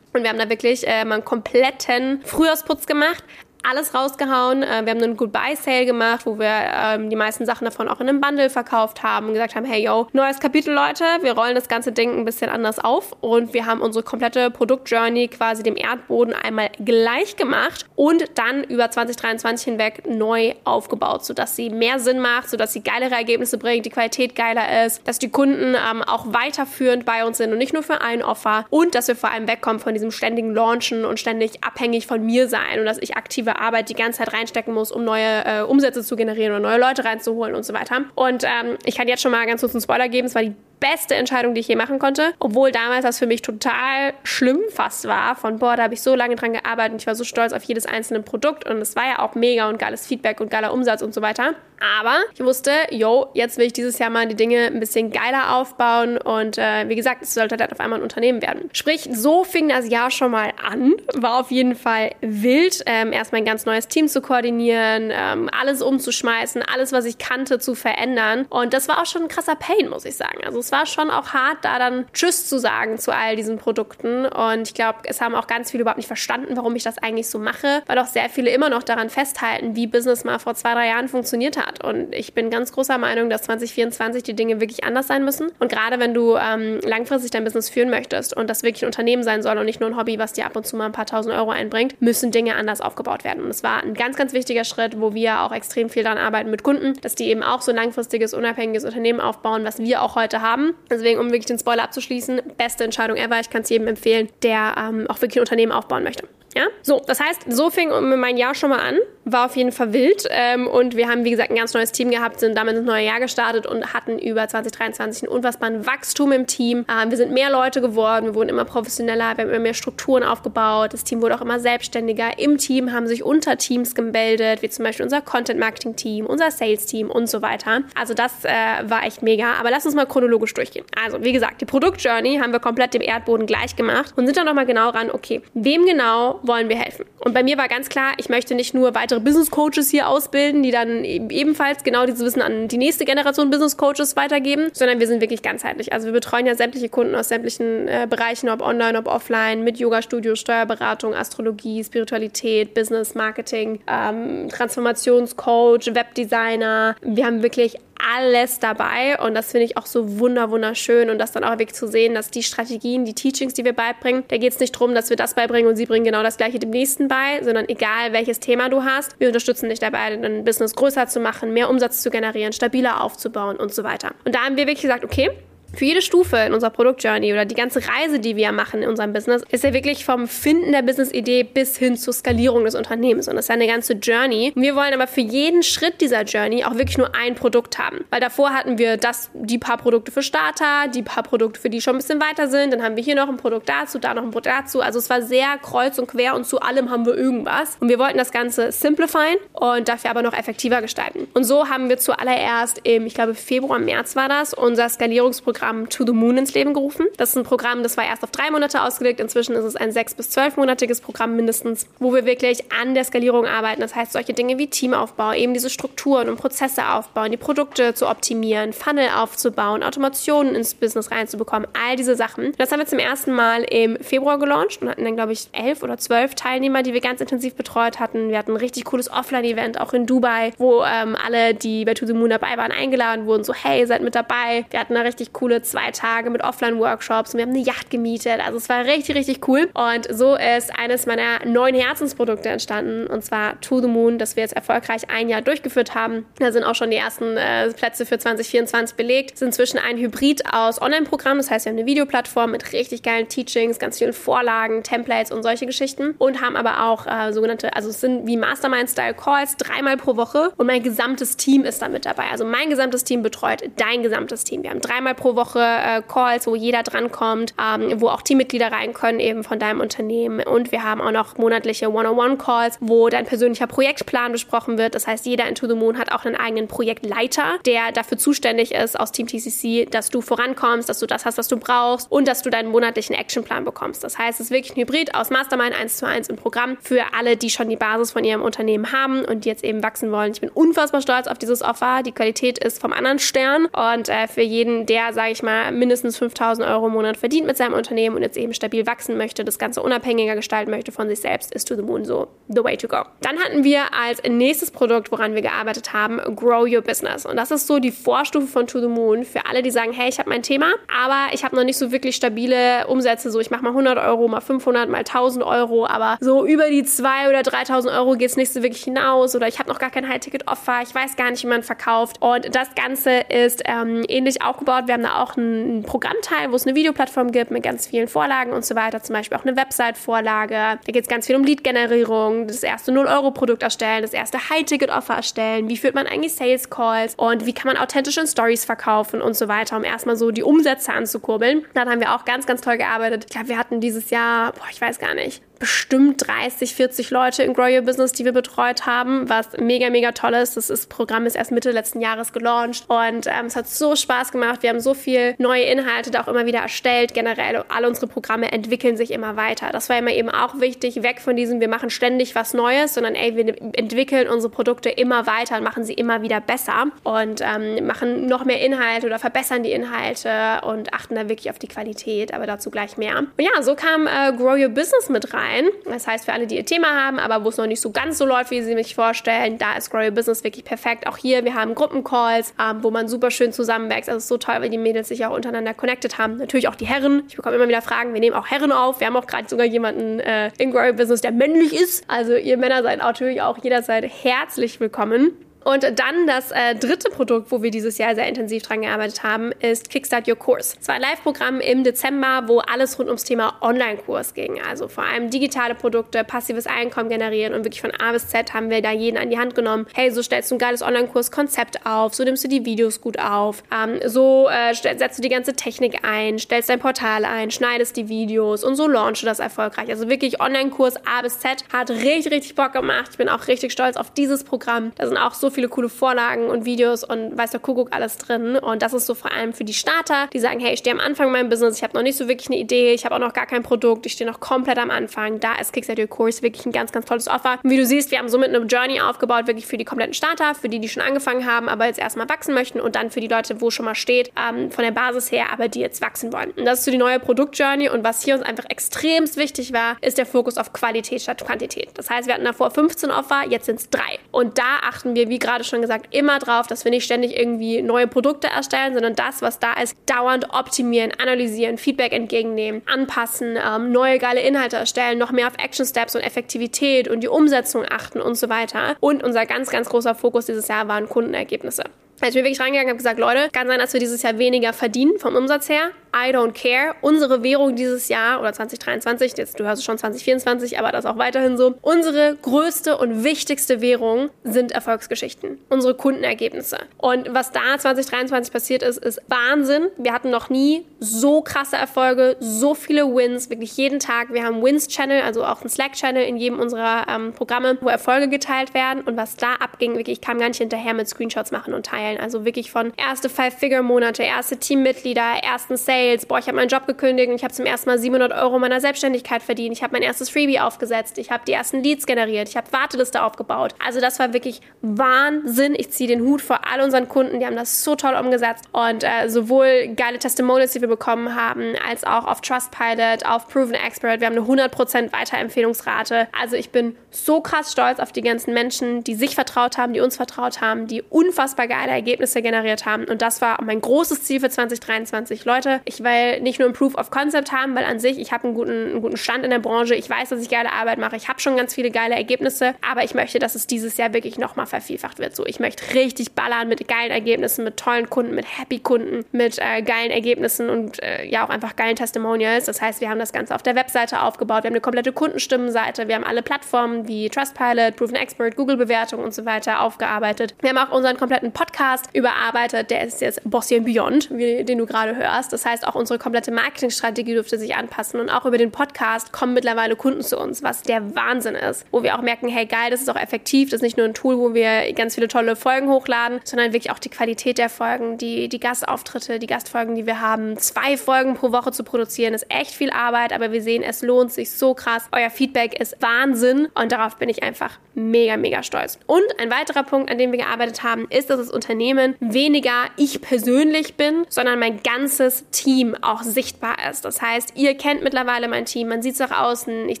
Und 0.12 0.22
wir 0.22 0.30
haben 0.30 0.38
da 0.38 0.48
wirklich 0.48 0.86
äh, 0.86 1.04
mal 1.04 1.16
einen 1.16 1.24
kompletten 1.24 2.22
Frühjahrsputz 2.24 2.86
gemacht, 2.86 3.22
alles 3.68 3.94
rausgehauen. 3.94 4.62
Äh, 4.62 4.84
wir 4.84 4.92
haben 4.92 5.02
einen 5.02 5.16
Goodbye-Sale 5.16 5.86
gemacht, 5.86 6.24
wo 6.24 6.38
wir 6.38 6.46
ähm, 6.48 7.10
die 7.10 7.16
meisten 7.16 7.44
Sachen 7.46 7.64
davon 7.64 7.88
auch 7.88 8.00
in 8.00 8.08
einem 8.08 8.20
Bundle 8.20 8.50
verkauft 8.50 9.02
haben 9.02 9.26
und 9.26 9.32
gesagt 9.32 9.54
haben, 9.54 9.64
hey 9.64 9.84
yo, 9.84 10.06
neues 10.12 10.38
Kapitel, 10.38 10.72
Leute, 10.72 11.04
wir 11.22 11.32
rollen 11.32 11.54
das 11.54 11.68
ganze 11.68 11.92
Ding 11.92 12.16
ein 12.16 12.24
bisschen 12.24 12.48
anders 12.48 12.78
auf 12.78 13.16
und 13.20 13.54
wir 13.54 13.66
haben 13.66 13.80
unsere 13.80 14.04
komplette 14.04 14.50
Produktjourney 14.50 15.28
quasi 15.28 15.62
dem 15.62 15.76
Erdboden 15.76 16.34
einmal 16.34 16.70
gleich 16.84 17.36
gemacht 17.36 17.86
und 17.96 18.24
dann 18.34 18.62
über 18.64 18.90
2023 18.90 19.64
hinweg 19.64 20.02
neu 20.06 20.54
aufgebaut, 20.64 21.24
sodass 21.24 21.56
sie 21.56 21.70
mehr 21.70 21.98
Sinn 21.98 22.20
macht, 22.20 22.50
sodass 22.50 22.72
sie 22.72 22.82
geilere 22.82 23.14
Ergebnisse 23.14 23.58
bringt, 23.58 23.86
die 23.86 23.90
Qualität 23.90 24.36
geiler 24.36 24.86
ist, 24.86 25.06
dass 25.08 25.18
die 25.18 25.30
Kunden 25.30 25.74
ähm, 25.74 26.02
auch 26.02 26.32
weiterführend 26.32 27.04
bei 27.04 27.24
uns 27.24 27.38
sind 27.38 27.52
und 27.52 27.58
nicht 27.58 27.72
nur 27.72 27.82
für 27.82 28.00
ein 28.00 28.22
Offer 28.22 28.66
und 28.70 28.94
dass 28.94 29.08
wir 29.08 29.16
vor 29.16 29.30
allem 29.30 29.48
wegkommen 29.48 29.80
von 29.80 29.94
diesem 29.94 30.10
ständigen 30.10 30.54
Launchen 30.54 31.04
und 31.04 31.18
ständig 31.18 31.64
abhängig 31.64 32.06
von 32.06 32.24
mir 32.24 32.48
sein 32.48 32.78
und 32.78 32.86
dass 32.86 32.98
ich 32.98 33.16
aktive 33.16 33.55
Arbeit 33.60 33.88
die 33.88 33.94
ganze 33.94 34.18
Zeit 34.18 34.32
reinstecken 34.32 34.72
muss, 34.72 34.90
um 34.92 35.04
neue 35.04 35.44
äh, 35.44 35.62
Umsätze 35.62 36.02
zu 36.02 36.16
generieren 36.16 36.52
oder 36.52 36.60
neue 36.60 36.78
Leute 36.78 37.04
reinzuholen 37.04 37.54
und 37.54 37.64
so 37.64 37.72
weiter. 37.74 38.04
Und 38.14 38.44
ähm, 38.44 38.76
ich 38.84 38.96
kann 38.96 39.08
jetzt 39.08 39.22
schon 39.22 39.32
mal 39.32 39.46
ganz 39.46 39.60
kurz 39.60 39.74
einen 39.74 39.82
Spoiler 39.82 40.08
geben. 40.08 40.26
Es 40.26 40.34
war 40.34 40.42
die 40.42 40.54
beste 40.80 41.14
Entscheidung, 41.14 41.54
die 41.54 41.60
ich 41.60 41.68
je 41.68 41.76
machen 41.76 41.98
konnte. 41.98 42.32
Obwohl 42.38 42.70
damals 42.70 43.04
das 43.04 43.18
für 43.18 43.26
mich 43.26 43.42
total 43.42 44.12
schlimm 44.24 44.60
fast 44.70 45.06
war. 45.06 45.34
Von, 45.36 45.58
boah, 45.58 45.76
da 45.76 45.84
habe 45.84 45.94
ich 45.94 46.02
so 46.02 46.14
lange 46.14 46.36
dran 46.36 46.52
gearbeitet 46.52 46.92
und 46.92 47.00
ich 47.02 47.06
war 47.06 47.14
so 47.14 47.24
stolz 47.24 47.52
auf 47.52 47.62
jedes 47.62 47.86
einzelne 47.86 48.20
Produkt 48.20 48.68
und 48.68 48.78
es 48.78 48.96
war 48.96 49.04
ja 49.04 49.18
auch 49.20 49.34
mega 49.34 49.68
und 49.68 49.78
geiles 49.78 50.06
Feedback 50.06 50.40
und 50.40 50.50
geiler 50.50 50.72
Umsatz 50.72 51.02
und 51.02 51.14
so 51.14 51.22
weiter. 51.22 51.54
Aber 51.80 52.20
ich 52.34 52.42
wusste, 52.42 52.70
yo, 52.90 53.28
jetzt 53.34 53.58
will 53.58 53.66
ich 53.66 53.72
dieses 53.72 53.98
Jahr 53.98 54.10
mal 54.10 54.26
die 54.26 54.34
Dinge 54.34 54.66
ein 54.66 54.80
bisschen 54.80 55.10
geiler 55.10 55.56
aufbauen 55.56 56.18
und 56.18 56.58
äh, 56.58 56.88
wie 56.88 56.96
gesagt, 56.96 57.22
es 57.22 57.34
sollte 57.34 57.56
dann 57.56 57.70
auf 57.70 57.80
einmal 57.80 57.98
ein 57.98 58.02
Unternehmen 58.02 58.42
werden. 58.42 58.70
Sprich, 58.72 59.08
so 59.12 59.44
fing 59.44 59.68
das 59.68 59.88
Jahr 59.88 60.10
schon 60.10 60.30
mal 60.30 60.52
an. 60.62 60.94
War 61.14 61.40
auf 61.40 61.50
jeden 61.50 61.74
Fall 61.74 62.12
wild, 62.20 62.82
ähm, 62.86 63.12
erstmal 63.12 63.42
ein 63.42 63.44
ganz 63.44 63.66
neues 63.66 63.88
Team 63.88 64.08
zu 64.08 64.20
koordinieren, 64.20 65.10
ähm, 65.12 65.50
alles 65.52 65.82
umzuschmeißen, 65.82 66.62
alles, 66.62 66.92
was 66.92 67.04
ich 67.04 67.18
kannte, 67.18 67.58
zu 67.58 67.74
verändern. 67.74 68.46
Und 68.48 68.72
das 68.72 68.88
war 68.88 69.02
auch 69.02 69.06
schon 69.06 69.22
ein 69.22 69.28
krasser 69.28 69.56
Pain, 69.56 69.88
muss 69.88 70.04
ich 70.04 70.16
sagen. 70.16 70.44
Also 70.44 70.58
es 70.58 70.72
war 70.72 70.86
schon 70.86 71.10
auch 71.10 71.28
hart, 71.28 71.58
da 71.62 71.78
dann 71.78 72.06
Tschüss 72.12 72.46
zu 72.48 72.58
sagen 72.58 72.98
zu 72.98 73.14
all 73.14 73.36
diesen 73.36 73.58
Produkten. 73.58 74.26
Und 74.26 74.68
ich 74.68 74.74
glaube, 74.74 75.00
es 75.04 75.20
haben 75.20 75.34
auch 75.34 75.46
ganz 75.46 75.70
viele 75.70 75.82
überhaupt 75.82 75.98
nicht 75.98 76.06
verstanden, 76.06 76.56
warum 76.56 76.74
ich 76.76 76.82
das 76.82 76.98
eigentlich 76.98 77.28
so 77.28 77.38
mache, 77.38 77.82
weil 77.86 77.98
auch 77.98 78.06
sehr 78.06 78.28
viele 78.28 78.50
immer 78.50 78.68
noch 78.70 78.82
daran 78.82 79.10
festhalten, 79.10 79.76
wie 79.76 79.86
Business 79.86 80.24
mal 80.24 80.38
vor 80.38 80.54
zwei, 80.54 80.74
drei 80.74 80.88
Jahren 80.88 81.08
funktioniert 81.08 81.56
hat. 81.56 81.65
Und 81.82 82.14
ich 82.14 82.34
bin 82.34 82.50
ganz 82.50 82.72
großer 82.72 82.98
Meinung, 82.98 83.30
dass 83.30 83.42
2024 83.42 84.22
die 84.22 84.34
Dinge 84.34 84.60
wirklich 84.60 84.84
anders 84.84 85.06
sein 85.06 85.24
müssen. 85.24 85.52
Und 85.58 85.70
gerade 85.70 86.00
wenn 86.00 86.14
du 86.14 86.36
ähm, 86.36 86.80
langfristig 86.82 87.30
dein 87.30 87.44
Business 87.44 87.68
führen 87.68 87.90
möchtest 87.90 88.36
und 88.36 88.48
das 88.50 88.62
wirklich 88.62 88.82
ein 88.82 88.86
Unternehmen 88.86 89.22
sein 89.22 89.42
soll 89.42 89.58
und 89.58 89.66
nicht 89.66 89.80
nur 89.80 89.90
ein 89.90 89.96
Hobby, 89.96 90.18
was 90.18 90.32
dir 90.32 90.46
ab 90.46 90.56
und 90.56 90.66
zu 90.66 90.76
mal 90.76 90.86
ein 90.86 90.92
paar 90.92 91.06
tausend 91.06 91.34
Euro 91.34 91.50
einbringt, 91.50 92.00
müssen 92.00 92.30
Dinge 92.30 92.56
anders 92.56 92.80
aufgebaut 92.80 93.24
werden. 93.24 93.44
Und 93.44 93.50
es 93.50 93.62
war 93.62 93.82
ein 93.82 93.94
ganz, 93.94 94.16
ganz 94.16 94.32
wichtiger 94.32 94.64
Schritt, 94.64 95.00
wo 95.00 95.14
wir 95.14 95.42
auch 95.42 95.52
extrem 95.52 95.90
viel 95.90 96.02
daran 96.02 96.18
arbeiten 96.18 96.50
mit 96.50 96.62
Kunden, 96.62 96.94
dass 97.02 97.14
die 97.14 97.28
eben 97.28 97.42
auch 97.42 97.62
so 97.62 97.72
ein 97.72 97.76
langfristiges, 97.76 98.34
unabhängiges 98.34 98.84
Unternehmen 98.84 99.20
aufbauen, 99.20 99.64
was 99.64 99.78
wir 99.78 100.02
auch 100.02 100.16
heute 100.16 100.40
haben 100.40 100.46
haben. 100.46 100.74
Deswegen, 100.90 101.20
um 101.20 101.26
wirklich 101.26 101.46
den 101.46 101.58
Spoiler 101.58 101.82
abzuschließen, 101.82 102.40
beste 102.56 102.84
Entscheidung 102.84 103.16
ever. 103.16 103.38
Ich 103.40 103.50
kann 103.50 103.62
es 103.62 103.68
jedem 103.68 103.88
empfehlen, 103.88 104.28
der 104.42 104.74
ähm, 104.78 105.06
auch 105.08 105.20
wirklich 105.20 105.36
ein 105.36 105.40
Unternehmen 105.40 105.72
aufbauen 105.72 106.02
möchte. 106.02 106.28
Ja? 106.56 106.68
So, 106.80 107.02
das 107.06 107.20
heißt, 107.20 107.52
so 107.52 107.68
fing 107.68 107.90
mein 108.18 108.38
Jahr 108.38 108.54
schon 108.54 108.70
mal 108.70 108.78
an. 108.78 108.96
War 109.26 109.44
auf 109.44 109.56
jeden 109.56 109.72
Fall 109.72 109.92
wild. 109.92 110.26
Ähm, 110.30 110.66
und 110.66 110.96
wir 110.96 111.06
haben, 111.06 111.24
wie 111.24 111.30
gesagt, 111.30 111.50
ein 111.50 111.56
ganz 111.56 111.74
neues 111.74 111.92
Team 111.92 112.10
gehabt, 112.10 112.40
sind 112.40 112.56
damit 112.56 112.76
ins 112.76 112.86
neue 112.86 113.04
Jahr 113.04 113.20
gestartet 113.20 113.66
und 113.66 113.92
hatten 113.92 114.18
über 114.18 114.48
2023 114.48 115.24
einen 115.24 115.36
unfassbaren 115.36 115.86
Wachstum 115.86 116.32
im 116.32 116.46
Team. 116.46 116.86
Ähm, 116.88 117.10
wir 117.10 117.18
sind 117.18 117.30
mehr 117.30 117.50
Leute 117.50 117.82
geworden, 117.82 118.24
wir 118.24 118.34
wurden 118.34 118.48
immer 118.48 118.64
professioneller, 118.64 119.36
wir 119.36 119.44
haben 119.44 119.50
immer 119.50 119.58
mehr 119.58 119.74
Strukturen 119.74 120.22
aufgebaut. 120.22 120.94
Das 120.94 121.04
Team 121.04 121.20
wurde 121.20 121.34
auch 121.34 121.42
immer 121.42 121.60
selbstständiger. 121.60 122.38
Im 122.38 122.56
Team 122.56 122.90
haben 122.90 123.06
sich 123.06 123.22
Unterteams 123.22 123.94
gemeldet, 123.94 124.62
wie 124.62 124.70
zum 124.70 124.86
Beispiel 124.86 125.04
unser 125.04 125.20
Content-Marketing-Team, 125.20 126.24
unser 126.24 126.50
Sales-Team 126.50 127.10
und 127.10 127.28
so 127.28 127.42
weiter. 127.42 127.82
Also 127.94 128.14
das 128.14 128.46
äh, 128.46 128.48
war 128.84 129.04
echt 129.04 129.22
mega. 129.22 129.54
Aber 129.60 129.70
lass 129.70 129.84
uns 129.84 129.94
mal 129.94 130.06
chronologisch 130.06 130.54
durchgehen. 130.54 130.86
Also, 131.04 131.22
wie 131.22 131.32
gesagt, 131.32 131.60
die 131.60 131.66
Produkt-Journey 131.66 132.38
haben 132.38 132.52
wir 132.52 132.60
komplett 132.60 132.94
dem 132.94 133.02
Erdboden 133.02 133.46
gleich 133.46 133.76
gemacht 133.76 134.14
und 134.16 134.24
sind 134.24 134.38
dann 134.38 134.46
nochmal 134.46 134.64
genau 134.64 134.88
ran, 134.88 135.10
okay, 135.10 135.42
wem 135.52 135.84
genau 135.84 136.40
wollen 136.46 136.68
wir 136.68 136.76
helfen. 136.76 137.04
Und 137.20 137.34
bei 137.34 137.42
mir 137.42 137.58
war 137.58 137.68
ganz 137.68 137.88
klar, 137.88 138.12
ich 138.18 138.28
möchte 138.28 138.54
nicht 138.54 138.74
nur 138.74 138.94
weitere 138.94 139.20
Business 139.20 139.50
Coaches 139.50 139.90
hier 139.90 140.08
ausbilden, 140.08 140.62
die 140.62 140.70
dann 140.70 141.04
ebenfalls 141.04 141.84
genau 141.84 142.06
dieses 142.06 142.24
Wissen 142.24 142.42
an 142.42 142.68
die 142.68 142.78
nächste 142.78 143.04
Generation 143.04 143.50
Business 143.50 143.76
Coaches 143.76 144.16
weitergeben, 144.16 144.68
sondern 144.72 145.00
wir 145.00 145.06
sind 145.06 145.20
wirklich 145.20 145.42
ganzheitlich. 145.42 145.92
Also 145.92 146.06
wir 146.06 146.12
betreuen 146.12 146.46
ja 146.46 146.54
sämtliche 146.54 146.88
Kunden 146.88 147.14
aus 147.14 147.28
sämtlichen 147.28 147.88
äh, 147.88 148.06
Bereichen, 148.08 148.48
ob 148.48 148.62
online, 148.62 148.98
ob 148.98 149.06
offline, 149.08 149.64
mit 149.64 149.78
Yoga-Studio, 149.78 150.34
Steuerberatung, 150.34 151.14
Astrologie, 151.14 151.82
Spiritualität, 151.82 152.74
Business, 152.74 153.14
Marketing, 153.14 153.80
ähm, 153.86 154.48
Transformationscoach, 154.48 155.94
Webdesigner. 155.94 156.96
Wir 157.02 157.26
haben 157.26 157.42
wirklich 157.42 157.76
alles 158.14 158.58
dabei 158.58 159.18
und 159.20 159.34
das 159.34 159.52
finde 159.52 159.64
ich 159.64 159.76
auch 159.76 159.86
so 159.86 160.18
wunder 160.18 160.50
wunderschön 160.50 161.10
und 161.10 161.18
das 161.18 161.32
dann 161.32 161.44
auch 161.44 161.58
wirklich 161.58 161.74
zu 161.74 161.88
sehen, 161.88 162.14
dass 162.14 162.30
die 162.30 162.42
Strategien, 162.42 163.04
die 163.04 163.14
Teachings, 163.14 163.54
die 163.54 163.64
wir 163.64 163.72
beibringen, 163.72 164.24
da 164.28 164.36
geht 164.36 164.52
es 164.52 164.60
nicht 164.60 164.74
darum, 164.74 164.94
dass 164.94 165.10
wir 165.10 165.16
das 165.16 165.34
beibringen 165.34 165.68
und 165.68 165.76
sie 165.76 165.86
bringen 165.86 166.04
genau 166.04 166.22
das 166.22 166.36
gleiche 166.36 166.58
dem 166.58 166.70
nächsten 166.70 167.08
bei, 167.08 167.42
sondern 167.42 167.68
egal 167.68 168.12
welches 168.12 168.40
Thema 168.40 168.68
du 168.68 168.84
hast, 168.84 169.18
wir 169.18 169.28
unterstützen 169.28 169.68
dich 169.68 169.80
dabei, 169.80 170.16
dein 170.16 170.44
Business 170.44 170.74
größer 170.74 171.08
zu 171.08 171.20
machen, 171.20 171.52
mehr 171.52 171.68
Umsatz 171.68 172.02
zu 172.02 172.10
generieren, 172.10 172.52
stabiler 172.52 173.02
aufzubauen 173.02 173.56
und 173.56 173.74
so 173.74 173.84
weiter. 173.84 174.12
Und 174.24 174.34
da 174.34 174.40
haben 174.44 174.56
wir 174.56 174.66
wirklich 174.66 174.82
gesagt, 174.82 175.04
okay, 175.04 175.30
für 175.74 175.84
jede 175.84 176.02
Stufe 176.02 176.36
in 176.38 176.54
unserer 176.54 176.70
Produktjourney 176.70 177.32
oder 177.32 177.44
die 177.44 177.54
ganze 177.54 177.80
Reise, 177.86 178.18
die 178.18 178.36
wir 178.36 178.52
machen 178.52 178.82
in 178.82 178.88
unserem 178.88 179.12
Business, 179.12 179.42
ist 179.50 179.64
ja 179.64 179.72
wirklich 179.72 180.04
vom 180.04 180.28
Finden 180.28 180.72
der 180.72 180.82
Business-Idee 180.82 181.44
bis 181.44 181.76
hin 181.76 181.96
zur 181.96 182.12
Skalierung 182.12 182.64
des 182.64 182.74
Unternehmens. 182.74 183.28
Und 183.28 183.36
das 183.36 183.46
ist 183.46 183.48
ja 183.48 183.54
eine 183.54 183.66
ganze 183.66 183.94
Journey. 183.94 184.52
Wir 184.54 184.74
wollen 184.74 184.94
aber 184.94 185.06
für 185.06 185.20
jeden 185.20 185.62
Schritt 185.62 186.00
dieser 186.00 186.22
Journey 186.22 186.64
auch 186.64 186.74
wirklich 186.74 186.98
nur 186.98 187.14
ein 187.14 187.34
Produkt 187.34 187.78
haben. 187.78 188.04
Weil 188.10 188.20
davor 188.20 188.50
hatten 188.50 188.78
wir 188.78 188.96
das, 188.96 189.30
die 189.34 189.58
paar 189.58 189.76
Produkte 189.76 190.12
für 190.12 190.22
Starter, 190.22 190.88
die 190.88 191.02
paar 191.02 191.22
Produkte, 191.22 191.60
für 191.60 191.70
die 191.70 191.80
schon 191.80 191.96
ein 191.96 191.98
bisschen 191.98 192.20
weiter 192.20 192.48
sind. 192.48 192.72
Dann 192.72 192.82
haben 192.82 192.96
wir 192.96 193.02
hier 193.02 193.14
noch 193.14 193.28
ein 193.28 193.36
Produkt 193.36 193.68
dazu, 193.68 193.98
da 193.98 194.14
noch 194.14 194.22
ein 194.22 194.30
Produkt 194.30 194.46
dazu. 194.46 194.80
Also 194.80 194.98
es 194.98 195.10
war 195.10 195.22
sehr 195.22 195.58
kreuz 195.60 195.98
und 195.98 196.06
quer 196.06 196.34
und 196.34 196.46
zu 196.46 196.60
allem 196.60 196.90
haben 196.90 197.04
wir 197.04 197.14
irgendwas. 197.14 197.76
Und 197.80 197.88
wir 197.88 197.98
wollten 197.98 198.18
das 198.18 198.32
Ganze 198.32 198.72
simplifieren 198.72 199.36
und 199.52 199.88
dafür 199.88 200.10
aber 200.10 200.22
noch 200.22 200.32
effektiver 200.32 200.80
gestalten. 200.80 201.28
Und 201.34 201.44
so 201.44 201.68
haben 201.68 201.88
wir 201.88 201.98
zuallererst 201.98 202.80
im, 202.84 203.06
ich 203.06 203.14
glaube, 203.14 203.34
Februar, 203.34 203.78
März 203.78 204.16
war 204.16 204.28
das, 204.28 204.54
unser 204.54 204.88
Skalierungsprogramm 204.88 205.65
Programm 205.66 205.88
To 205.88 206.06
the 206.06 206.12
Moon 206.12 206.38
ins 206.38 206.54
Leben 206.54 206.74
gerufen. 206.74 207.06
Das 207.16 207.30
ist 207.30 207.36
ein 207.36 207.42
Programm, 207.42 207.82
das 207.82 207.96
war 207.96 208.04
erst 208.04 208.22
auf 208.22 208.30
drei 208.30 208.52
Monate 208.52 208.82
ausgelegt. 208.82 209.18
Inzwischen 209.18 209.56
ist 209.56 209.64
es 209.64 209.74
ein 209.74 209.90
sechs- 209.90 210.14
bis 210.14 210.30
zwölfmonatiges 210.30 211.00
Programm 211.00 211.34
mindestens, 211.34 211.88
wo 211.98 212.14
wir 212.14 212.24
wirklich 212.24 212.70
an 212.70 212.94
der 212.94 213.02
Skalierung 213.02 213.46
arbeiten. 213.46 213.80
Das 213.80 213.96
heißt, 213.96 214.12
solche 214.12 214.32
Dinge 214.32 214.58
wie 214.58 214.68
Teamaufbau, 214.68 215.32
eben 215.32 215.54
diese 215.54 215.68
Strukturen 215.68 216.28
und 216.28 216.36
Prozesse 216.36 216.88
aufbauen, 216.88 217.32
die 217.32 217.36
Produkte 217.36 217.94
zu 217.94 218.08
optimieren, 218.08 218.72
Funnel 218.72 219.08
aufzubauen, 219.16 219.82
Automationen 219.82 220.54
ins 220.54 220.74
Business 220.74 221.10
reinzubekommen, 221.10 221.66
all 221.88 221.96
diese 221.96 222.14
Sachen. 222.14 222.52
Das 222.58 222.70
haben 222.70 222.78
wir 222.78 222.86
zum 222.86 223.00
ersten 223.00 223.32
Mal 223.32 223.64
im 223.64 223.96
Februar 223.96 224.38
gelauncht 224.38 224.82
und 224.82 224.88
hatten 224.88 225.04
dann, 225.04 225.16
glaube 225.16 225.32
ich, 225.32 225.48
elf 225.50 225.82
oder 225.82 225.98
zwölf 225.98 226.36
Teilnehmer, 226.36 226.84
die 226.84 226.92
wir 226.92 227.00
ganz 227.00 227.20
intensiv 227.20 227.56
betreut 227.56 227.98
hatten. 227.98 228.28
Wir 228.28 228.38
hatten 228.38 228.52
ein 228.52 228.58
richtig 228.58 228.84
cooles 228.84 229.10
Offline-Event 229.10 229.80
auch 229.80 229.92
in 229.94 230.06
Dubai, 230.06 230.52
wo 230.58 230.84
ähm, 230.84 231.16
alle, 231.26 231.54
die 231.54 231.84
bei 231.84 231.94
To 231.94 232.06
the 232.06 232.12
Moon 232.12 232.30
dabei 232.30 232.56
waren, 232.56 232.70
eingeladen 232.70 233.26
wurden. 233.26 233.42
So, 233.42 233.52
hey, 233.52 233.84
seid 233.84 234.02
mit 234.02 234.14
dabei. 234.14 234.64
Wir 234.70 234.78
hatten 234.78 234.94
eine 234.94 235.04
richtig 235.04 235.32
coole 235.32 235.45
coole 235.46 235.62
zwei 235.62 235.92
Tage 235.92 236.28
mit 236.30 236.42
Offline-Workshops 236.42 237.32
und 237.32 237.38
wir 237.38 237.46
haben 237.46 237.54
eine 237.54 237.64
Yacht 237.64 237.88
gemietet. 237.88 238.40
Also 238.44 238.58
es 238.58 238.68
war 238.68 238.84
richtig, 238.84 239.14
richtig 239.14 239.46
cool. 239.46 239.68
Und 239.74 240.08
so 240.10 240.34
ist 240.34 240.76
eines 240.76 241.06
meiner 241.06 241.46
neuen 241.46 241.76
Herzensprodukte 241.76 242.48
entstanden 242.48 243.06
und 243.06 243.24
zwar 243.24 243.60
To 243.60 243.80
the 243.80 243.86
Moon, 243.86 244.18
das 244.18 244.34
wir 244.34 244.42
jetzt 244.42 244.56
erfolgreich 244.56 245.08
ein 245.08 245.28
Jahr 245.28 245.42
durchgeführt 245.42 245.94
haben. 245.94 246.26
Da 246.40 246.50
sind 246.50 246.64
auch 246.64 246.74
schon 246.74 246.90
die 246.90 246.96
ersten 246.96 247.36
äh, 247.36 247.72
Plätze 247.72 248.06
für 248.06 248.18
2024 248.18 248.96
belegt. 248.96 249.34
Es 249.34 249.42
ist 249.42 249.46
inzwischen 249.46 249.78
ein 249.78 249.98
Hybrid 249.98 250.52
aus 250.52 250.82
Online-Programmen. 250.82 251.38
Das 251.38 251.48
heißt, 251.48 251.64
wir 251.64 251.70
haben 251.70 251.78
eine 251.78 251.86
Videoplattform 251.86 252.50
mit 252.50 252.72
richtig 252.72 253.04
geilen 253.04 253.28
Teachings, 253.28 253.78
ganz 253.78 253.98
vielen 253.98 254.14
Vorlagen, 254.14 254.82
Templates 254.82 255.30
und 255.30 255.44
solche 255.44 255.66
Geschichten 255.66 256.16
und 256.18 256.42
haben 256.42 256.56
aber 256.56 256.86
auch 256.86 257.06
äh, 257.06 257.32
sogenannte, 257.32 257.76
also 257.76 257.90
es 257.90 258.00
sind 258.00 258.26
wie 258.26 258.36
Mastermind-Style-Calls 258.36 259.58
dreimal 259.58 259.96
pro 259.96 260.16
Woche 260.16 260.50
und 260.56 260.66
mein 260.66 260.82
gesamtes 260.82 261.36
Team 261.36 261.62
ist 261.62 261.82
da 261.82 261.88
mit 261.88 262.04
dabei. 262.04 262.24
Also 262.32 262.44
mein 262.44 262.68
gesamtes 262.68 263.04
Team 263.04 263.22
betreut 263.22 263.62
dein 263.76 264.02
gesamtes 264.02 264.42
Team. 264.42 264.64
Wir 264.64 264.70
haben 264.70 264.80
dreimal 264.80 265.14
pro 265.14 265.35
Woche 265.36 265.60
äh, 265.60 266.02
Calls, 266.02 266.46
wo 266.46 266.54
jeder 266.54 266.82
drankommt, 266.82 267.54
ähm, 267.62 268.00
wo 268.00 268.08
auch 268.08 268.22
Teammitglieder 268.22 268.72
rein 268.72 268.92
können 268.92 269.20
eben 269.20 269.44
von 269.44 269.58
deinem 269.58 269.80
Unternehmen. 269.80 270.40
Und 270.46 270.72
wir 270.72 270.82
haben 270.82 271.00
auch 271.00 271.10
noch 271.10 271.36
monatliche 271.38 271.90
One-on-One-Calls, 271.90 272.78
wo 272.80 273.08
dein 273.08 273.26
persönlicher 273.26 273.66
Projektplan 273.66 274.32
besprochen 274.32 274.78
wird. 274.78 274.94
Das 274.94 275.06
heißt, 275.06 275.26
jeder 275.26 275.46
in 275.48 275.54
To 275.54 275.66
the 275.66 275.74
Moon 275.74 275.98
hat 275.98 276.12
auch 276.12 276.24
einen 276.24 276.36
eigenen 276.36 276.68
Projektleiter, 276.68 277.58
der 277.64 277.92
dafür 277.92 278.18
zuständig 278.18 278.72
ist 278.72 278.98
aus 278.98 279.12
Team 279.12 279.26
TCC, 279.26 279.86
dass 279.90 280.10
du 280.10 280.20
vorankommst, 280.20 280.88
dass 280.88 280.98
du 280.98 281.06
das 281.06 281.24
hast, 281.24 281.38
was 281.38 281.48
du 281.48 281.56
brauchst 281.56 282.10
und 282.10 282.26
dass 282.28 282.42
du 282.42 282.50
deinen 282.50 282.70
monatlichen 282.70 283.14
Actionplan 283.14 283.64
bekommst. 283.64 284.02
Das 284.04 284.18
heißt, 284.18 284.40
es 284.40 284.46
ist 284.46 284.50
wirklich 284.50 284.76
ein 284.76 284.80
Hybrid 284.80 285.14
aus 285.14 285.30
Mastermind 285.30 285.78
1 285.78 285.98
zu 285.98 286.06
1 286.06 286.28
im 286.28 286.36
Programm 286.36 286.76
für 286.80 287.02
alle, 287.16 287.36
die 287.36 287.50
schon 287.50 287.68
die 287.68 287.76
Basis 287.76 288.12
von 288.12 288.24
ihrem 288.24 288.42
Unternehmen 288.42 288.92
haben 288.92 289.24
und 289.24 289.44
die 289.44 289.48
jetzt 289.48 289.64
eben 289.64 289.82
wachsen 289.82 290.10
wollen. 290.12 290.32
Ich 290.32 290.40
bin 290.40 290.50
unfassbar 290.50 291.00
stolz 291.00 291.26
auf 291.26 291.38
dieses 291.38 291.62
Offer. 291.62 292.02
Die 292.04 292.12
Qualität 292.12 292.58
ist 292.58 292.80
vom 292.80 292.92
anderen 292.92 293.18
Stern 293.18 293.66
und 293.66 294.08
äh, 294.08 294.28
für 294.28 294.42
jeden, 294.42 294.86
der, 294.86 295.12
sage 295.26 295.32
ich 295.32 295.42
mal, 295.42 295.72
mindestens 295.72 296.18
5000 296.18 296.68
Euro 296.68 296.86
im 296.86 296.92
Monat 296.92 297.16
verdient 297.16 297.48
mit 297.48 297.56
seinem 297.56 297.74
Unternehmen 297.74 298.14
und 298.14 298.22
jetzt 298.22 298.36
eben 298.36 298.54
stabil 298.54 298.86
wachsen 298.86 299.16
möchte, 299.16 299.44
das 299.44 299.58
Ganze 299.58 299.82
unabhängiger 299.82 300.36
gestalten 300.36 300.70
möchte 300.70 300.92
von 300.92 301.08
sich 301.08 301.20
selbst, 301.20 301.52
ist 301.52 301.66
To 301.66 301.74
the 301.74 301.82
Moon 301.82 302.04
so 302.04 302.28
the 302.46 302.62
way 302.62 302.76
to 302.76 302.86
go. 302.86 302.98
Dann 303.22 303.36
hatten 303.40 303.64
wir 303.64 303.92
als 303.92 304.22
nächstes 304.22 304.70
Produkt, 304.70 305.10
woran 305.10 305.34
wir 305.34 305.42
gearbeitet 305.42 305.92
haben, 305.92 306.20
Grow 306.36 306.64
Your 306.72 306.80
Business. 306.80 307.26
Und 307.26 307.36
das 307.36 307.50
ist 307.50 307.66
so 307.66 307.80
die 307.80 307.90
Vorstufe 307.90 308.46
von 308.46 308.68
To 308.68 308.80
the 308.80 308.86
Moon 308.86 309.24
für 309.24 309.46
alle, 309.46 309.62
die 309.62 309.72
sagen, 309.72 309.92
hey, 309.92 310.08
ich 310.08 310.20
habe 310.20 310.28
mein 310.28 310.44
Thema, 310.44 310.74
aber 311.04 311.34
ich 311.34 311.42
habe 311.44 311.56
noch 311.56 311.64
nicht 311.64 311.76
so 311.76 311.90
wirklich 311.90 312.14
stabile 312.14 312.86
Umsätze. 312.86 313.32
So, 313.32 313.40
ich 313.40 313.50
mache 313.50 313.64
mal 313.64 313.70
100 313.70 313.98
Euro, 313.98 314.28
mal 314.28 314.40
500, 314.40 314.88
mal 314.88 314.98
1000 314.98 315.44
Euro, 315.44 315.88
aber 315.88 316.18
so 316.20 316.46
über 316.46 316.68
die 316.68 316.84
2.000 316.84 317.28
oder 317.30 317.40
3.000 317.40 317.98
Euro 317.98 318.12
geht 318.12 318.30
es 318.30 318.36
nicht 318.36 318.52
so 318.52 318.62
wirklich 318.62 318.84
hinaus 318.84 319.34
oder 319.34 319.48
ich 319.48 319.58
habe 319.58 319.68
noch 319.68 319.80
gar 319.80 319.90
kein 319.90 320.08
High-Ticket-Offer, 320.08 320.82
ich 320.84 320.94
weiß 320.94 321.16
gar 321.16 321.32
nicht, 321.32 321.42
wie 321.42 321.48
man 321.48 321.64
verkauft. 321.64 322.18
Und 322.20 322.54
das 322.54 322.72
Ganze 322.76 323.10
ist 323.28 323.62
ähm, 323.64 324.04
ähnlich 324.06 324.42
aufgebaut. 324.42 324.84
Wir 324.86 324.94
haben 324.94 325.02
da 325.16 325.22
auch 325.22 325.36
ein 325.36 325.82
Programmteil, 325.82 326.50
wo 326.50 326.56
es 326.56 326.66
eine 326.66 326.76
Videoplattform 326.76 327.32
gibt 327.32 327.50
mit 327.50 327.62
ganz 327.62 327.86
vielen 327.86 328.08
Vorlagen 328.08 328.52
und 328.52 328.64
so 328.64 328.74
weiter, 328.74 329.02
zum 329.02 329.14
Beispiel 329.14 329.36
auch 329.38 329.44
eine 329.44 329.56
Website-Vorlage. 329.56 330.54
Da 330.54 330.92
geht 330.92 331.02
es 331.02 331.08
ganz 331.08 331.26
viel 331.26 331.36
um 331.36 331.44
Lead-Generierung, 331.44 332.46
das 332.46 332.62
erste 332.62 332.92
0-Euro-Produkt 332.92 333.62
erstellen, 333.62 334.02
das 334.02 334.12
erste 334.12 334.50
High-Ticket-Offer 334.50 335.14
erstellen, 335.14 335.68
wie 335.68 335.76
führt 335.76 335.94
man 335.94 336.06
eigentlich 336.06 336.34
Sales-Calls 336.34 337.14
und 337.16 337.46
wie 337.46 337.52
kann 337.52 337.72
man 337.72 337.82
authentisch 337.82 338.16
in 338.16 338.26
Stories 338.26 338.64
verkaufen 338.64 339.20
und 339.20 339.34
so 339.34 339.48
weiter, 339.48 339.76
um 339.76 339.84
erstmal 339.84 340.16
so 340.16 340.30
die 340.30 340.42
Umsätze 340.42 340.92
anzukurbeln. 340.92 341.64
Dann 341.74 341.88
haben 341.88 342.00
wir 342.00 342.14
auch 342.14 342.24
ganz, 342.24 342.46
ganz 342.46 342.60
toll 342.60 342.76
gearbeitet. 342.76 343.24
Ich 343.26 343.30
glaube, 343.30 343.48
wir 343.48 343.58
hatten 343.58 343.80
dieses 343.80 344.10
Jahr, 344.10 344.52
boah, 344.52 344.66
ich 344.70 344.80
weiß 344.80 344.98
gar 344.98 345.14
nicht, 345.14 345.42
bestimmt 345.58 346.26
30, 346.26 346.74
40 346.74 347.10
Leute 347.10 347.42
in 347.42 347.54
Grow 347.54 347.68
Your 347.68 347.82
Business, 347.82 348.12
die 348.12 348.24
wir 348.24 348.32
betreut 348.32 348.86
haben, 348.86 349.28
was 349.28 349.56
mega, 349.58 349.90
mega 349.90 350.12
toll 350.12 350.34
ist. 350.34 350.56
Das 350.56 350.70
ist, 350.70 350.88
Programm 350.88 351.26
ist 351.26 351.36
erst 351.36 351.50
Mitte 351.50 351.70
letzten 351.70 352.00
Jahres 352.00 352.32
gelauncht 352.32 352.84
und 352.88 353.26
ähm, 353.26 353.46
es 353.46 353.56
hat 353.56 353.68
so 353.68 353.96
Spaß 353.96 354.32
gemacht. 354.32 354.62
Wir 354.62 354.70
haben 354.70 354.80
so 354.80 354.94
viel 354.94 355.34
neue 355.38 355.64
Inhalte 355.64 356.10
da 356.10 356.22
auch 356.22 356.28
immer 356.28 356.46
wieder 356.46 356.60
erstellt. 356.60 357.14
Generell, 357.14 357.64
alle 357.68 357.88
unsere 357.88 358.06
Programme 358.06 358.52
entwickeln 358.52 358.96
sich 358.96 359.10
immer 359.10 359.36
weiter. 359.36 359.70
Das 359.72 359.88
war 359.88 359.98
immer 359.98 360.12
eben 360.12 360.30
auch 360.30 360.60
wichtig, 360.60 361.02
weg 361.02 361.20
von 361.20 361.36
diesem, 361.36 361.60
wir 361.60 361.68
machen 361.68 361.90
ständig 361.90 362.34
was 362.34 362.54
Neues, 362.54 362.94
sondern 362.94 363.14
ey, 363.14 363.36
wir 363.36 363.56
entwickeln 363.76 364.28
unsere 364.28 364.52
Produkte 364.52 364.90
immer 364.90 365.26
weiter 365.26 365.56
und 365.56 365.64
machen 365.64 365.84
sie 365.84 365.94
immer 365.94 366.22
wieder 366.22 366.40
besser 366.40 366.86
und 367.04 367.40
ähm, 367.40 367.86
machen 367.86 368.26
noch 368.26 368.44
mehr 368.44 368.60
Inhalte 368.60 369.06
oder 369.06 369.18
verbessern 369.18 369.62
die 369.62 369.72
Inhalte 369.72 370.60
und 370.66 370.92
achten 370.92 371.14
da 371.14 371.28
wirklich 371.28 371.50
auf 371.50 371.58
die 371.58 371.68
Qualität, 371.68 372.34
aber 372.34 372.46
dazu 372.46 372.70
gleich 372.70 372.96
mehr. 372.96 373.18
Und 373.18 373.30
ja, 373.38 373.62
so 373.62 373.74
kam 373.74 374.06
äh, 374.06 374.32
Grow 374.36 374.58
Your 374.58 374.68
Business 374.68 375.08
mit 375.08 375.32
rein 375.32 375.45
rein. 375.46 375.68
Das 375.84 376.06
heißt, 376.06 376.24
für 376.24 376.32
alle, 376.32 376.46
die 376.46 376.56
ihr 376.56 376.64
Thema 376.64 376.88
haben, 376.88 377.18
aber 377.18 377.44
wo 377.44 377.48
es 377.48 377.56
noch 377.56 377.66
nicht 377.66 377.80
so 377.80 377.90
ganz 377.90 378.18
so 378.18 378.26
läuft, 378.26 378.50
wie 378.50 378.62
sie 378.62 378.74
sich 378.74 378.94
vorstellen, 378.94 379.58
da 379.58 379.76
ist 379.76 379.90
Grow 379.90 380.04
Your 380.04 380.10
Business 380.10 380.44
wirklich 380.44 380.64
perfekt. 380.64 381.06
Auch 381.06 381.16
hier, 381.16 381.44
wir 381.44 381.54
haben 381.54 381.74
Gruppencalls, 381.74 382.54
ähm, 382.60 382.82
wo 382.82 382.90
man 382.90 383.08
super 383.08 383.30
schön 383.30 383.52
zusammenwächst. 383.52 384.08
Also 384.08 384.18
es 384.18 384.24
ist 384.24 384.28
so 384.28 384.38
toll, 384.38 384.56
weil 384.58 384.70
die 384.70 384.78
Mädels 384.78 385.08
sich 385.08 385.24
auch 385.24 385.34
untereinander 385.34 385.74
connected 385.74 386.18
haben. 386.18 386.36
Natürlich 386.36 386.68
auch 386.68 386.74
die 386.74 386.86
Herren. 386.86 387.22
Ich 387.28 387.36
bekomme 387.36 387.56
immer 387.56 387.68
wieder 387.68 387.82
Fragen. 387.82 388.12
Wir 388.14 388.20
nehmen 388.20 388.36
auch 388.36 388.46
Herren 388.46 388.72
auf. 388.72 389.00
Wir 389.00 389.06
haben 389.06 389.16
auch 389.16 389.26
gerade 389.26 389.48
sogar 389.48 389.66
jemanden 389.66 390.20
äh, 390.20 390.50
in 390.58 390.72
Grow 390.72 390.86
Your 390.86 390.92
Business, 390.92 391.20
der 391.20 391.32
männlich 391.32 391.74
ist. 391.74 392.04
Also 392.08 392.34
ihr 392.36 392.56
Männer 392.56 392.82
seid 392.82 392.98
natürlich 392.98 393.42
auch 393.42 393.62
jederzeit 393.62 394.04
herzlich 394.04 394.80
willkommen. 394.80 395.45
Und 395.66 395.82
dann 395.82 396.28
das 396.28 396.52
äh, 396.52 396.76
dritte 396.76 397.10
Produkt, 397.10 397.50
wo 397.50 397.60
wir 397.60 397.72
dieses 397.72 397.98
Jahr 397.98 398.14
sehr 398.14 398.28
intensiv 398.28 398.62
dran 398.62 398.82
gearbeitet 398.82 399.24
haben, 399.24 399.50
ist 399.50 399.90
Kickstart 399.90 400.28
Your 400.28 400.36
Course. 400.36 400.76
Es 400.80 400.86
war 400.86 400.94
ein 400.94 401.00
Live-Programm 401.00 401.58
im 401.58 401.82
Dezember, 401.82 402.44
wo 402.46 402.60
alles 402.60 402.96
rund 403.00 403.08
ums 403.08 403.24
Thema 403.24 403.56
Online-Kurs 403.60 404.34
ging. 404.34 404.60
Also 404.62 404.86
vor 404.86 405.02
allem 405.02 405.28
digitale 405.28 405.74
Produkte, 405.74 406.22
passives 406.22 406.68
Einkommen 406.68 407.08
generieren 407.08 407.52
und 407.52 407.64
wirklich 407.64 407.80
von 407.80 407.90
A 408.00 408.12
bis 408.12 408.28
Z 408.28 408.54
haben 408.54 408.70
wir 408.70 408.80
da 408.80 408.92
jeden 408.92 409.18
an 409.18 409.28
die 409.28 409.40
Hand 409.40 409.56
genommen. 409.56 409.88
Hey, 409.92 410.12
so 410.12 410.22
stellst 410.22 410.52
du 410.52 410.54
ein 410.54 410.58
geiles 410.60 410.82
Online-Kurs-Konzept 410.82 411.84
auf, 411.84 412.14
so 412.14 412.22
nimmst 412.22 412.44
du 412.44 412.48
die 412.48 412.64
Videos 412.64 413.00
gut 413.00 413.18
auf, 413.18 413.64
ähm, 413.74 413.98
so 414.06 414.48
äh, 414.48 414.72
setzt 414.72 415.18
du 415.18 415.22
die 415.22 415.30
ganze 415.30 415.54
Technik 415.54 416.04
ein, 416.04 416.38
stellst 416.38 416.68
dein 416.68 416.78
Portal 416.78 417.24
ein, 417.24 417.50
schneidest 417.50 417.96
die 417.96 418.08
Videos 418.08 418.62
und 418.62 418.76
so 418.76 418.86
launchst 418.86 419.24
du 419.24 419.26
das 419.26 419.40
erfolgreich. 419.40 419.88
Also 419.88 420.08
wirklich 420.08 420.40
Online-Kurs 420.40 420.94
A 421.06 421.22
bis 421.22 421.40
Z 421.40 421.64
hat 421.72 421.90
richtig, 421.90 422.30
richtig 422.30 422.54
Bock 422.54 422.72
gemacht. 422.72 423.08
Ich 423.10 423.18
bin 423.18 423.28
auch 423.28 423.48
richtig 423.48 423.72
stolz 423.72 423.96
auf 423.96 424.12
dieses 424.12 424.44
Programm. 424.44 424.92
Da 424.94 425.08
sind 425.08 425.16
auch 425.16 425.34
so 425.34 425.55
viele 425.56 425.68
coole 425.68 425.88
Vorlagen 425.88 426.48
und 426.48 426.64
Videos 426.64 427.02
und 427.02 427.36
weiß 427.36 427.50
der 427.50 427.60
Kuckuck 427.60 427.92
alles 427.92 428.18
drin. 428.18 428.56
Und 428.56 428.82
das 428.82 428.92
ist 428.92 429.06
so 429.06 429.14
vor 429.14 429.32
allem 429.32 429.52
für 429.52 429.64
die 429.64 429.74
Starter, 429.74 430.28
die 430.32 430.38
sagen, 430.38 430.60
hey, 430.60 430.74
ich 430.74 430.80
stehe 430.80 430.94
am 430.94 431.00
Anfang 431.00 431.32
meinem 431.32 431.48
Business, 431.48 431.78
ich 431.78 431.82
habe 431.82 431.94
noch 431.94 432.02
nicht 432.02 432.16
so 432.16 432.28
wirklich 432.28 432.48
eine 432.48 432.58
Idee, 432.58 432.92
ich 432.92 433.04
habe 433.04 433.14
auch 433.14 433.20
noch 433.20 433.32
gar 433.32 433.46
kein 433.46 433.62
Produkt, 433.62 434.06
ich 434.06 434.12
stehe 434.12 434.30
noch 434.30 434.38
komplett 434.38 434.78
am 434.78 434.90
Anfang. 434.90 435.40
Da 435.40 435.54
ist 435.60 435.72
Kickstart 435.72 435.98
Your 435.98 436.06
Course 436.06 436.42
wirklich 436.42 436.66
ein 436.66 436.72
ganz, 436.72 436.92
ganz 436.92 437.06
tolles 437.06 437.26
Offer. 437.26 437.58
Und 437.62 437.70
wie 437.70 437.76
du 437.76 437.86
siehst, 437.86 438.10
wir 438.10 438.18
haben 438.18 438.28
somit 438.28 438.54
eine 438.54 438.64
Journey 438.66 439.00
aufgebaut, 439.00 439.46
wirklich 439.46 439.66
für 439.66 439.78
die 439.78 439.84
kompletten 439.84 440.14
Starter, 440.14 440.54
für 440.54 440.68
die, 440.68 440.78
die 440.78 440.88
schon 440.88 441.02
angefangen 441.02 441.46
haben, 441.46 441.68
aber 441.68 441.86
jetzt 441.86 441.98
erstmal 441.98 442.28
wachsen 442.28 442.54
möchten 442.54 442.80
und 442.80 442.94
dann 442.94 443.10
für 443.10 443.20
die 443.20 443.28
Leute, 443.28 443.60
wo 443.60 443.70
schon 443.70 443.86
mal 443.86 443.94
steht, 443.94 444.30
ähm, 444.36 444.70
von 444.70 444.84
der 444.84 444.92
Basis 444.92 445.32
her, 445.32 445.46
aber 445.52 445.68
die 445.68 445.80
jetzt 445.80 446.02
wachsen 446.02 446.32
wollen. 446.32 446.50
Und 446.50 446.66
das 446.66 446.80
ist 446.80 446.84
so 446.84 446.90
die 446.90 446.98
neue 446.98 447.18
Produktjourney 447.18 447.88
und 447.88 448.04
was 448.04 448.22
hier 448.22 448.34
uns 448.34 448.44
einfach 448.44 448.64
extremst 448.68 449.38
wichtig 449.38 449.72
war, 449.72 449.96
ist 450.02 450.18
der 450.18 450.26
Fokus 450.26 450.58
auf 450.58 450.72
Qualität 450.72 451.22
statt 451.22 451.42
Quantität. 451.44 451.88
Das 451.94 452.10
heißt, 452.10 452.26
wir 452.26 452.34
hatten 452.34 452.44
davor 452.44 452.70
15 452.70 453.10
Offer, 453.10 453.44
jetzt 453.48 453.66
sind 453.66 453.80
es 453.80 453.88
drei. 453.88 454.18
Und 454.30 454.58
da 454.58 454.80
achten 454.82 455.14
wir, 455.14 455.28
wie 455.30 455.35
wie 455.36 455.38
gerade 455.38 455.64
schon 455.64 455.82
gesagt, 455.82 456.14
immer 456.14 456.38
drauf, 456.38 456.66
dass 456.66 456.86
wir 456.86 456.90
nicht 456.90 457.04
ständig 457.04 457.38
irgendwie 457.38 457.82
neue 457.82 458.06
Produkte 458.06 458.46
erstellen, 458.46 458.94
sondern 458.94 459.14
das, 459.14 459.42
was 459.42 459.58
da 459.58 459.74
ist, 459.74 459.94
dauernd 460.06 460.48
optimieren, 460.48 461.12
analysieren, 461.20 461.76
Feedback 461.76 462.14
entgegennehmen, 462.14 462.80
anpassen, 462.86 463.58
ähm, 463.62 463.92
neue 463.92 464.18
geile 464.18 464.40
Inhalte 464.40 464.76
erstellen, 464.76 465.18
noch 465.18 465.32
mehr 465.32 465.48
auf 465.48 465.58
Action 465.62 465.84
Steps 465.84 466.16
und 466.16 466.22
Effektivität 466.22 467.06
und 467.06 467.20
die 467.20 467.28
Umsetzung 467.28 467.84
achten 467.86 468.22
und 468.22 468.36
so 468.36 468.48
weiter. 468.48 468.96
Und 469.00 469.22
unser 469.22 469.44
ganz, 469.44 469.68
ganz 469.68 469.90
großer 469.90 470.14
Fokus 470.14 470.46
dieses 470.46 470.68
Jahr 470.68 470.88
waren 470.88 471.06
Kundenergebnisse. 471.06 471.84
Als 472.20 472.30
ich 472.30 472.36
mir 472.36 472.44
wirklich 472.44 472.60
reingegangen 472.60 472.88
habe, 472.88 472.96
gesagt, 472.96 473.18
Leute, 473.18 473.48
kann 473.52 473.66
sein, 473.66 473.78
dass 473.78 473.92
wir 473.92 474.00
dieses 474.00 474.22
Jahr 474.22 474.38
weniger 474.38 474.72
verdienen 474.72 475.18
vom 475.18 475.36
Umsatz 475.36 475.68
her. 475.68 475.90
I 476.16 476.30
don't 476.30 476.52
care. 476.52 476.94
Unsere 477.02 477.42
Währung 477.42 477.76
dieses 477.76 478.08
Jahr 478.08 478.40
oder 478.40 478.50
2023, 478.50 479.34
jetzt 479.36 479.60
du 479.60 479.64
hörst 479.64 479.80
es 479.80 479.84
schon 479.84 479.98
2024, 479.98 480.78
aber 480.78 480.90
das 480.90 481.04
auch 481.04 481.18
weiterhin 481.18 481.58
so. 481.58 481.74
Unsere 481.82 482.36
größte 482.40 482.96
und 482.96 483.22
wichtigste 483.22 483.82
Währung 483.82 484.30
sind 484.42 484.72
Erfolgsgeschichten, 484.72 485.58
unsere 485.68 485.94
Kundenergebnisse. 485.94 486.78
Und 486.96 487.34
was 487.34 487.52
da 487.52 487.78
2023 487.78 488.50
passiert 488.50 488.82
ist, 488.82 488.96
ist 488.96 489.20
Wahnsinn. 489.28 489.88
Wir 489.98 490.14
hatten 490.14 490.30
noch 490.30 490.48
nie 490.48 490.86
so 491.00 491.42
krasse 491.42 491.76
Erfolge, 491.76 492.36
so 492.40 492.74
viele 492.74 493.14
Wins, 493.14 493.50
wirklich 493.50 493.76
jeden 493.76 494.00
Tag. 494.00 494.32
Wir 494.32 494.44
haben 494.44 494.62
Wins-Channel, 494.62 495.20
also 495.20 495.44
auch 495.44 495.60
einen 495.60 495.68
Slack-Channel 495.68 496.24
in 496.24 496.38
jedem 496.38 496.58
unserer 496.60 497.06
ähm, 497.08 497.34
Programme, 497.34 497.76
wo 497.82 497.90
Erfolge 497.90 498.28
geteilt 498.28 498.72
werden. 498.72 499.02
Und 499.02 499.18
was 499.18 499.36
da 499.36 499.56
abging, 499.56 499.96
wirklich, 499.96 500.18
ich 500.18 500.24
kam 500.24 500.38
gar 500.38 500.48
nicht 500.48 500.58
hinterher 500.58 500.94
mit 500.94 501.08
Screenshots 501.08 501.50
machen 501.50 501.74
und 501.74 501.84
teilen. 501.84 502.05
Also 502.18 502.44
wirklich 502.44 502.70
von 502.70 502.92
erste 502.96 503.28
Five-Figure-Monate, 503.28 504.22
erste 504.22 504.56
Teammitglieder, 504.56 505.40
ersten 505.42 505.76
Sales, 505.76 505.96
Sales, 505.96 506.26
boah, 506.26 506.38
ich 506.38 506.46
habe 506.46 506.56
meinen 506.56 506.68
Job 506.68 506.86
gekündigt 506.86 507.28
und 507.28 507.36
ich 507.36 507.44
habe 507.44 507.54
zum 507.54 507.64
ersten 507.64 507.88
Mal 507.88 507.98
700 507.98 508.32
Euro 508.32 508.58
meiner 508.58 508.80
Selbstständigkeit 508.80 509.42
verdient. 509.42 509.74
Ich 509.74 509.82
habe 509.82 509.92
mein 509.92 510.02
erstes 510.02 510.30
Freebie 510.30 510.60
aufgesetzt. 510.60 511.18
Ich 511.18 511.30
habe 511.30 511.42
die 511.46 511.52
ersten 511.52 511.82
Leads 511.82 512.06
generiert. 512.06 512.48
Ich 512.48 512.56
habe 512.56 512.70
Warteliste 512.72 513.22
aufgebaut. 513.22 513.74
Also 513.84 514.00
das 514.00 514.18
war 514.18 514.32
wirklich 514.32 514.60
Wahnsinn. 514.82 515.74
Ich 515.76 515.90
ziehe 515.90 516.08
den 516.08 516.22
Hut 516.22 516.42
vor 516.42 516.60
all 516.70 516.80
unseren 516.80 517.08
Kunden. 517.08 517.40
Die 517.40 517.46
haben 517.46 517.56
das 517.56 517.82
so 517.82 517.96
toll 517.96 518.14
umgesetzt 518.14 518.64
und 518.72 519.04
äh, 519.04 519.28
sowohl 519.28 519.88
geile 519.96 520.18
Testimonials, 520.18 520.72
die 520.72 520.80
wir 520.80 520.88
bekommen 520.88 521.34
haben, 521.34 521.74
als 521.88 522.04
auch 522.04 522.26
auf 522.26 522.40
Trustpilot, 522.40 523.24
auf 523.26 523.48
Proven 523.48 523.74
Expert. 523.74 524.20
Wir 524.20 524.26
haben 524.26 524.36
eine 524.36 524.46
100% 524.46 525.12
Weiterempfehlungsrate. 525.12 526.28
Also 526.38 526.56
ich 526.56 526.70
bin 526.70 526.96
so 527.10 527.40
krass 527.40 527.72
stolz 527.72 527.98
auf 527.98 528.12
die 528.12 528.22
ganzen 528.22 528.52
Menschen, 528.52 529.02
die 529.02 529.14
sich 529.14 529.34
vertraut 529.34 529.78
haben, 529.78 529.92
die 529.92 530.00
uns 530.00 530.16
vertraut 530.16 530.60
haben, 530.60 530.86
die 530.86 531.02
unfassbar 531.02 531.68
geile 531.68 531.92
Ergebnisse 531.96 532.42
generiert 532.42 532.86
haben. 532.86 533.04
Und 533.04 533.22
das 533.22 533.40
war 533.40 533.62
mein 533.62 533.80
großes 533.80 534.22
Ziel 534.22 534.40
für 534.40 534.50
2023. 534.50 535.44
Leute, 535.44 535.80
ich 535.84 536.02
will 536.02 536.40
nicht 536.40 536.58
nur 536.58 536.68
ein 536.68 536.74
Proof 536.74 536.94
of 536.94 537.10
Concept 537.10 537.52
haben, 537.52 537.74
weil 537.74 537.84
an 537.84 537.98
sich, 537.98 538.18
ich 538.18 538.32
habe 538.32 538.44
einen 538.44 538.54
guten, 538.54 538.90
einen 538.90 539.02
guten 539.02 539.16
Stand 539.16 539.44
in 539.44 539.50
der 539.50 539.58
Branche, 539.58 539.94
ich 539.94 540.08
weiß, 540.08 540.28
dass 540.28 540.40
ich 540.40 540.48
geile 540.48 540.72
Arbeit 540.72 540.98
mache, 540.98 541.16
ich 541.16 541.28
habe 541.28 541.40
schon 541.40 541.56
ganz 541.56 541.74
viele 541.74 541.90
geile 541.90 542.14
Ergebnisse, 542.14 542.74
aber 542.88 543.04
ich 543.04 543.14
möchte, 543.14 543.38
dass 543.38 543.54
es 543.54 543.66
dieses 543.66 543.96
Jahr 543.96 544.12
wirklich 544.12 544.38
nochmal 544.38 544.66
vervielfacht 544.66 545.18
wird. 545.18 545.34
So, 545.34 545.46
ich 545.46 545.60
möchte 545.60 545.94
richtig 545.94 546.32
ballern 546.32 546.68
mit 546.68 546.86
geilen 546.86 547.10
Ergebnissen, 547.10 547.64
mit 547.64 547.76
tollen 547.76 548.08
Kunden, 548.10 548.34
mit 548.34 548.46
happy 548.58 548.78
Kunden, 548.78 549.24
mit 549.32 549.58
äh, 549.58 549.82
geilen 549.82 550.10
Ergebnissen 550.10 550.68
und 550.68 551.02
äh, 551.02 551.24
ja 551.26 551.44
auch 551.44 551.50
einfach 551.50 551.76
geilen 551.76 551.96
Testimonials. 551.96 552.66
Das 552.66 552.80
heißt, 552.80 553.00
wir 553.00 553.08
haben 553.08 553.18
das 553.18 553.32
Ganze 553.32 553.54
auf 553.54 553.62
der 553.62 553.74
Webseite 553.74 554.20
aufgebaut, 554.22 554.62
wir 554.62 554.68
haben 554.68 554.74
eine 554.74 554.80
komplette 554.80 555.12
Kundenstimmenseite, 555.12 556.08
wir 556.08 556.14
haben 556.14 556.24
alle 556.24 556.42
Plattformen 556.42 557.08
wie 557.08 557.28
Trustpilot, 557.30 557.96
Proven 557.96 558.16
Expert, 558.16 558.56
Google-Bewertung 558.56 559.22
und 559.22 559.34
so 559.34 559.44
weiter 559.44 559.80
aufgearbeitet. 559.80 560.54
Wir 560.60 560.70
haben 560.70 560.78
auch 560.78 560.94
unseren 560.94 561.16
kompletten 561.16 561.52
Podcast 561.52 561.85
überarbeitet, 562.12 562.90
der 562.90 563.04
ist 563.06 563.20
jetzt 563.20 563.40
Bossy 563.44 563.80
Beyond, 563.80 564.30
wie, 564.30 564.64
den 564.64 564.78
du 564.78 564.86
gerade 564.86 565.16
hörst. 565.16 565.52
Das 565.52 565.64
heißt, 565.64 565.86
auch 565.86 565.94
unsere 565.94 566.18
komplette 566.18 566.50
Marketingstrategie 566.50 567.34
dürfte 567.34 567.58
sich 567.58 567.74
anpassen 567.76 568.20
und 568.20 568.30
auch 568.30 568.44
über 568.44 568.58
den 568.58 568.70
Podcast 568.70 569.32
kommen 569.32 569.54
mittlerweile 569.54 569.96
Kunden 569.96 570.22
zu 570.22 570.38
uns, 570.38 570.62
was 570.62 570.82
der 570.82 571.14
Wahnsinn 571.14 571.54
ist, 571.54 571.84
wo 571.90 572.02
wir 572.02 572.16
auch 572.16 572.22
merken, 572.22 572.48
hey 572.48 572.66
geil, 572.66 572.90
das 572.90 573.00
ist 573.00 573.10
auch 573.10 573.16
effektiv, 573.16 573.70
das 573.70 573.78
ist 573.78 573.82
nicht 573.82 573.96
nur 573.96 574.06
ein 574.06 574.14
Tool, 574.14 574.38
wo 574.38 574.54
wir 574.54 574.92
ganz 574.94 575.14
viele 575.14 575.28
tolle 575.28 575.56
Folgen 575.56 575.88
hochladen, 575.88 576.40
sondern 576.44 576.72
wirklich 576.72 576.90
auch 576.90 576.98
die 576.98 577.08
Qualität 577.08 577.58
der 577.58 577.68
Folgen, 577.68 578.18
die, 578.18 578.48
die 578.48 578.60
Gastauftritte, 578.60 579.38
die 579.38 579.46
Gastfolgen, 579.46 579.94
die 579.94 580.06
wir 580.06 580.20
haben. 580.20 580.58
Zwei 580.58 580.96
Folgen 580.96 581.34
pro 581.34 581.52
Woche 581.52 581.72
zu 581.72 581.84
produzieren, 581.84 582.34
ist 582.34 582.46
echt 582.50 582.72
viel 582.72 582.90
Arbeit, 582.90 583.32
aber 583.32 583.52
wir 583.52 583.62
sehen, 583.62 583.82
es 583.82 584.02
lohnt 584.02 584.32
sich 584.32 584.50
so 584.50 584.74
krass. 584.74 585.04
Euer 585.12 585.30
Feedback 585.30 585.80
ist 585.80 585.96
Wahnsinn 586.00 586.68
und 586.74 586.92
darauf 586.92 587.16
bin 587.16 587.28
ich 587.28 587.42
einfach 587.42 587.78
mega, 587.94 588.36
mega 588.36 588.62
stolz. 588.62 588.98
Und 589.06 589.24
ein 589.38 589.50
weiterer 589.50 589.82
Punkt, 589.82 590.10
an 590.10 590.18
dem 590.18 590.32
wir 590.32 590.38
gearbeitet 590.38 590.82
haben, 590.82 591.06
ist, 591.10 591.30
dass 591.30 591.38
das 591.38 591.50
Unternehmen 591.50 591.75
weniger 592.20 592.86
ich 592.96 593.20
persönlich 593.20 593.94
bin, 593.94 594.26
sondern 594.28 594.58
mein 594.58 594.82
ganzes 594.82 595.44
Team 595.50 595.66
Team 595.76 595.96
auch 596.00 596.22
sichtbar 596.22 596.76
ist. 596.88 597.04
Das 597.04 597.20
heißt, 597.20 597.54
ihr 597.56 597.76
kennt 597.76 598.02
mittlerweile 598.02 598.48
mein 598.48 598.64
Team, 598.64 598.88
man 598.88 599.02
sieht 599.02 599.14
es 599.14 599.18
nach 599.18 599.36
außen. 599.36 599.88
Ich 599.88 600.00